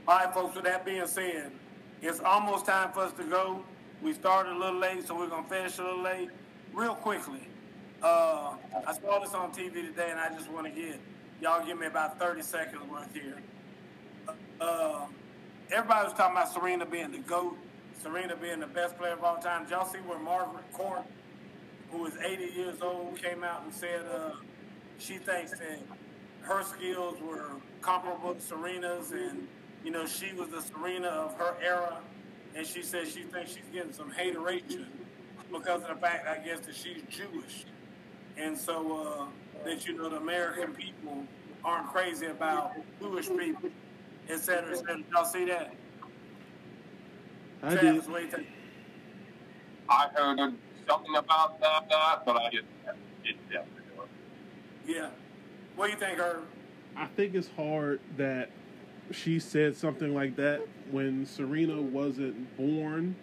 [0.07, 0.55] All right, folks.
[0.55, 1.51] With that being said,
[2.01, 3.63] it's almost time for us to go.
[4.03, 6.31] We started a little late, so we're gonna finish a little late.
[6.73, 7.49] Real quickly,
[8.03, 8.55] uh,
[8.87, 11.01] I saw this on TV today, and I just want to get
[11.41, 13.39] y'all give me about 30 seconds worth here.
[14.61, 15.07] Uh,
[15.71, 17.57] everybody was talking about Serena being the GOAT,
[18.03, 19.65] Serena being the best player of all time.
[19.65, 21.03] Did y'all see where Margaret Court,
[21.91, 24.31] who is 80 years old, came out and said uh,
[24.99, 25.81] she thinks that
[26.43, 27.51] her skills were
[27.83, 29.47] comparable to Serena's and,
[29.85, 31.99] you know, she was the Serena of her era.
[32.59, 34.89] And she says she thinks she's getting some hateration
[35.53, 37.67] because of the fact, I guess, that she's Jewish.
[38.37, 39.31] And so
[39.63, 41.25] uh, that, you know, the American people
[41.65, 43.71] aren't crazy about Jewish people,
[44.29, 44.99] et cetera, et cetera.
[45.15, 45.73] Y'all see that?
[47.63, 48.11] I Travis, did.
[48.13, 48.47] what do you think?
[49.89, 50.55] I heard
[50.89, 52.67] something about that, that but I didn't,
[53.23, 54.05] didn't definitely know.
[54.85, 55.11] Yeah.
[55.77, 56.43] What do you think, Herb?
[56.97, 58.51] I think it's hard that
[59.11, 63.17] she said something like that when Serena wasn't born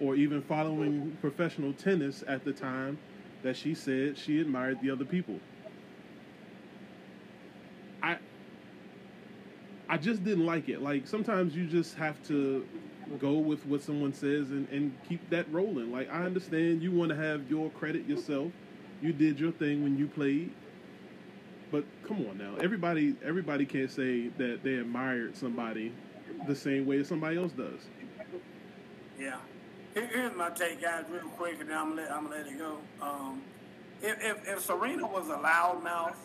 [0.00, 2.98] or even following professional tennis at the time
[3.42, 5.38] that she said she admired the other people.
[8.02, 8.18] I
[9.88, 10.82] I just didn't like it.
[10.82, 12.66] Like sometimes you just have to
[13.18, 15.92] go with what someone says and, and keep that rolling.
[15.92, 18.52] Like I understand you want to have your credit yourself.
[19.00, 20.52] You did your thing when you played.
[21.72, 25.92] But come on now, everybody everybody can't say that they admired somebody
[26.46, 27.80] the same way somebody else does.
[29.18, 29.38] Yeah.
[29.94, 32.58] Here's my take, guys, real quick, and then I'm gonna let, I'm gonna let it
[32.58, 32.78] go.
[33.00, 33.42] Um,
[34.02, 36.16] if, if, if Serena was a loudmouth,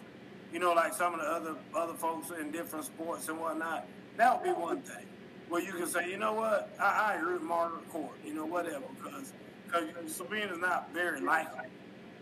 [0.53, 3.87] you know, like some of the other other folks in different sports and whatnot,
[4.17, 5.05] that would be one thing.
[5.47, 8.45] Where you can say, you know what, I, I agree with Margaret Court, you know,
[8.45, 9.31] whatever, because
[9.65, 11.67] because Serena's not very likely.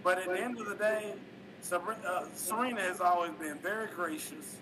[0.03, 1.13] But at the end of the day,
[1.66, 4.57] Serena, uh, Serena has always been very gracious.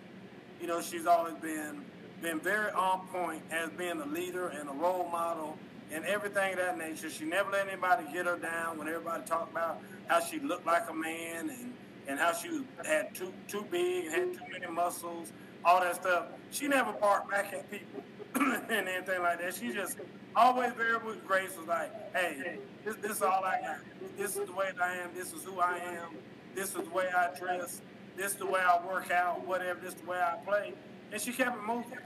[0.62, 1.84] You know, she's always been
[2.22, 5.58] been very on point as being a leader and a role model
[5.92, 7.10] and everything of that nature.
[7.10, 10.90] She never let anybody get her down when everybody talked about how she looked like
[10.90, 11.74] a man and,
[12.08, 15.34] and how she had too too big and had too many muscles,
[15.66, 16.28] all that stuff.
[16.52, 18.02] She never barked back at people
[18.36, 19.56] and anything like that.
[19.56, 19.98] She just
[20.38, 23.80] always very with grace was like, hey, this, this is all I got.
[24.18, 25.10] This is the way I am.
[25.14, 26.16] This is who I am.
[26.56, 27.82] This is the way I dress.
[28.16, 29.46] This is the way I work out.
[29.48, 29.80] Whatever.
[29.80, 30.74] This is the way I play.
[31.12, 31.98] And she kept it moving.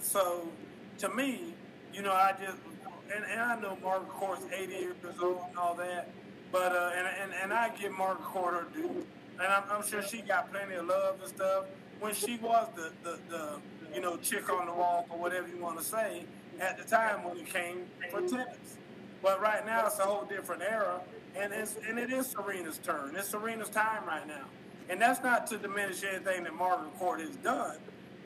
[0.00, 0.48] So,
[0.98, 1.54] to me,
[1.92, 2.58] you know, I just
[3.14, 6.10] and, and I know Margaret Court's 80 years old and all that,
[6.50, 9.06] but uh, and, and and I give Margaret Court her due,
[9.38, 11.66] and I'm, I'm sure she got plenty of love and stuff
[12.00, 13.48] when she was the, the the
[13.94, 16.24] you know chick on the wall or whatever you want to say
[16.60, 18.78] at the time when it came for tennis.
[19.22, 21.00] But right now it's a whole different era,
[21.36, 23.14] and it's and it is Serena's turn.
[23.16, 24.44] It's Serena's time right now,
[24.88, 27.76] and that's not to diminish anything that Margaret Court has done.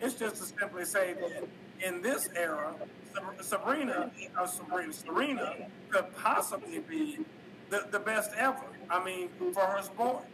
[0.00, 1.48] It's just to simply say that
[1.86, 2.74] in this era,
[3.40, 5.54] Sabrina, uh, Sabrina, Serena
[5.88, 7.18] could possibly be
[7.70, 8.60] the, the best ever.
[8.90, 10.24] I mean, for her sport.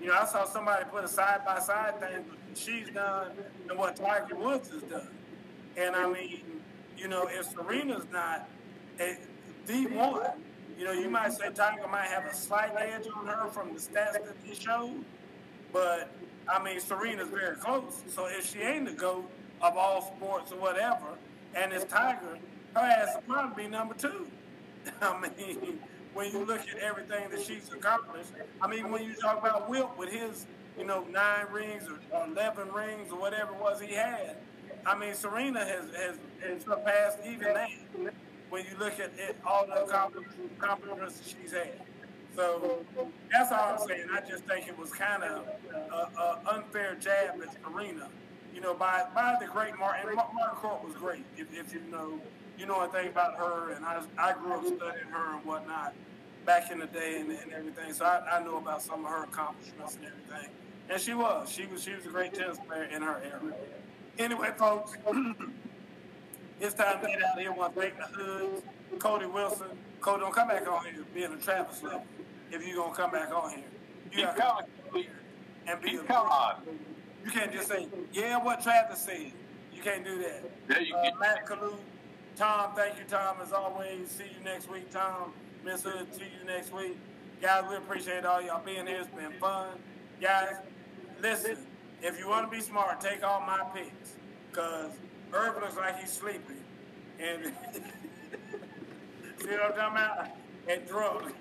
[0.00, 2.24] You know, I saw somebody put a side by side thing
[2.54, 3.30] she's done
[3.68, 5.08] and what Tiger Woods has done.
[5.76, 6.40] And I mean,
[6.98, 8.48] you know, if Serena's not
[9.00, 9.16] a,
[9.66, 10.26] the one,
[10.82, 13.78] you know, you might say Tiger might have a slight edge on her from the
[13.78, 15.04] stats that he showed,
[15.72, 16.10] but
[16.52, 18.02] I mean, Serena's very close.
[18.08, 19.24] So if she ain't the GOAT
[19.60, 21.06] of all sports or whatever,
[21.54, 22.36] and it's Tiger,
[22.74, 24.26] her ass will probably be number two.
[25.00, 25.78] I mean,
[26.14, 28.30] when you look at everything that she's accomplished,
[28.60, 32.26] I mean, when you talk about Wilt with his, you know, nine rings or, or
[32.26, 34.34] 11 rings or whatever it was he had,
[34.84, 37.68] I mean, Serena has, has, has surpassed even that
[38.62, 39.12] when you look at
[39.46, 41.80] all the that she's had.
[42.34, 42.84] So
[43.30, 44.06] that's all I'm saying.
[44.12, 48.08] I just think it was kind of an unfair jab at Serena,
[48.54, 52.20] you know, by by the great Mark, Mark Court was great, if, if you know
[52.58, 53.72] you know anything about her.
[53.72, 55.94] And I I grew up studying her and whatnot
[56.46, 57.92] back in the day and, and everything.
[57.92, 60.50] So I, I know about some of her accomplishments and everything.
[60.88, 61.50] And she was.
[61.50, 63.54] She was she was a great tennis player in her era.
[64.18, 64.96] Anyway, folks,
[66.62, 67.52] it's time to get out here.
[67.52, 68.62] Want to thank the hoods,
[68.98, 69.66] Cody Wilson.
[70.00, 72.04] Cody, don't come back on here being a Travis level
[72.50, 73.64] if you're going to come back on here.
[74.12, 75.06] You got coming.
[75.66, 76.76] and be a, coming.
[77.24, 79.32] You can't just say, yeah, what Travis said.
[79.74, 80.68] You can't do that.
[80.68, 81.18] There you Uh, go.
[81.18, 81.74] Matt Kalu,
[82.36, 84.10] Tom, thank you, Tom, as always.
[84.10, 85.32] See you next week, Tom.
[85.64, 86.96] Miss Hood, see you next week.
[87.40, 89.00] Guys, we appreciate all y'all being here.
[89.00, 89.68] It's been fun.
[90.20, 90.56] Guys,
[91.20, 91.56] listen,
[92.02, 94.14] if you want to be smart, take all my picks.
[94.50, 94.90] Because
[95.32, 96.62] Herb looks like he's sleeping.
[97.18, 97.44] And
[99.38, 100.28] see what I'm talking about?
[100.68, 101.32] And drunk.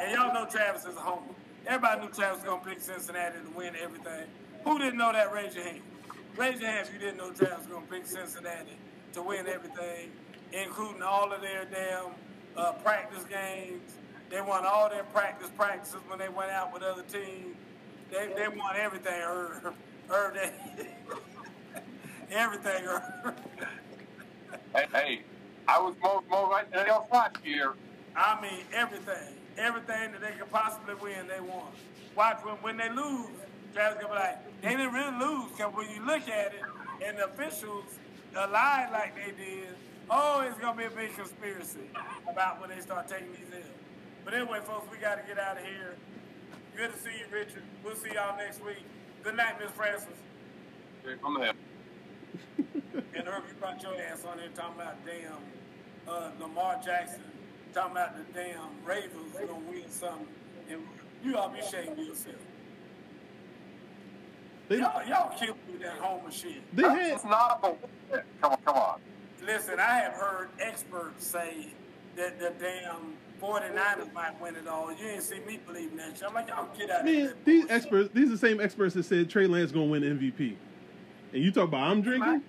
[0.00, 1.22] and y'all know Travis is a homer.
[1.66, 4.26] Everybody knew Travis was to pick Cincinnati to win everything.
[4.64, 5.32] Who didn't know that?
[5.32, 5.80] Raise your hand.
[6.36, 8.76] Raise your hand if you didn't know Travis was to pick Cincinnati
[9.14, 10.10] to win everything,
[10.52, 12.12] including all of their damn
[12.56, 13.94] uh, practice games.
[14.30, 17.56] They won all their practice practices when they went out with other teams.
[18.10, 19.20] They, they won everything.
[20.10, 20.50] Herb, they,
[22.30, 22.84] everything.
[24.74, 25.22] hey, hey,
[25.66, 27.74] I was more, more right than else last year.
[28.16, 29.34] I mean, everything.
[29.56, 31.66] Everything that they could possibly win, they won.
[32.14, 33.30] Watch when, when they lose,
[33.74, 35.50] Travis gonna be like, they didn't really lose.
[35.50, 36.62] Because when you look at it,
[37.04, 37.84] and the officials
[38.34, 39.74] lied like they did,
[40.10, 41.90] oh, it's gonna be a big conspiracy
[42.30, 43.64] about when they start taking these in.
[44.24, 45.96] But anyway, folks, we got to get out of here.
[46.76, 47.62] Good to see you, Richard.
[47.82, 48.84] We'll see y'all next week.
[49.24, 50.08] Good night, Miss Francis.
[51.24, 51.52] I'm there.
[53.18, 57.22] And Herb, you brought your ass on here talking about damn uh, Lamar Jackson,
[57.74, 60.26] talking about the damn Ravens gonna win something,
[60.70, 60.80] and
[61.24, 62.36] you ought to be ashamed of yourself.
[64.68, 66.76] They, y'all, y'all killed me with that Homer shit.
[66.76, 69.00] They had, it's not a Come on, come on.
[69.44, 71.68] Listen, I have heard experts say
[72.16, 74.92] that the damn 49ers might win it all.
[74.92, 76.28] You ain't see me believing that shit.
[76.28, 77.34] I'm like, y'all get out Man, of here.
[77.44, 80.54] These experts, these are the same experts that said Trey Lance gonna win MVP.
[81.32, 82.42] And you talk about I'm drinking?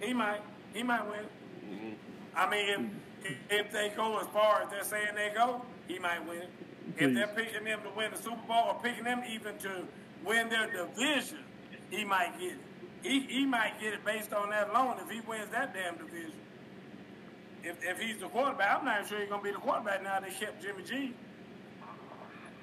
[0.00, 0.40] He might.
[0.72, 1.20] He might, win.
[1.64, 1.92] Mm-hmm.
[2.36, 2.90] I mean,
[3.24, 6.42] if, if they go as far as they're saying they go, he might win.
[6.96, 7.08] Please.
[7.08, 9.84] If they're picking them to win the Super Bowl or picking them even to
[10.24, 11.38] win their division,
[11.90, 12.58] he might get it.
[13.02, 16.32] He, he might get it based on that alone if he wins that damn division.
[17.62, 20.20] If, if he's the quarterback, I'm not sure he's gonna be the quarterback now.
[20.20, 21.14] They kept Jimmy G.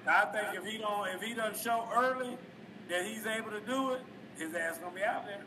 [0.07, 2.37] I think if he don't if he doesn't show early
[2.89, 4.01] that he's able to do it,
[4.37, 5.43] his ass gonna be out there.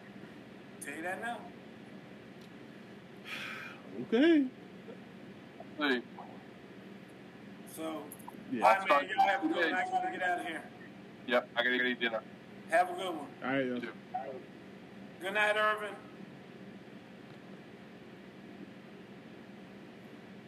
[0.84, 1.38] Tell you that now.
[4.02, 4.44] Okay.
[5.78, 6.02] Hey.
[7.74, 8.02] So,
[8.52, 8.64] yeah.
[8.64, 9.86] all right, man, y'all have a good night.
[9.86, 10.62] I gotta get out of here.
[11.26, 12.22] Yep, I gotta eat dinner.
[12.70, 13.26] Have a good one.
[13.44, 13.80] All right, yo.
[15.20, 15.94] Good night, Irvin.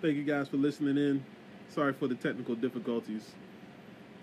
[0.01, 1.25] Thank you guys for listening in.
[1.69, 3.33] Sorry for the technical difficulties.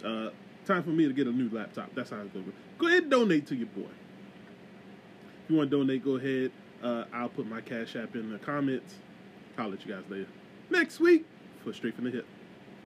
[0.03, 0.29] Uh,
[0.65, 1.93] time for me to get a new laptop.
[1.95, 2.51] That's how it's going.
[2.77, 3.89] Go ahead and donate to your boy.
[5.43, 6.51] If you want to donate, go ahead.
[6.81, 8.95] Uh, I'll put my Cash App in the comments.
[9.57, 10.27] You guys later.
[10.69, 11.25] Next week
[11.63, 12.25] for Straight from the Hip.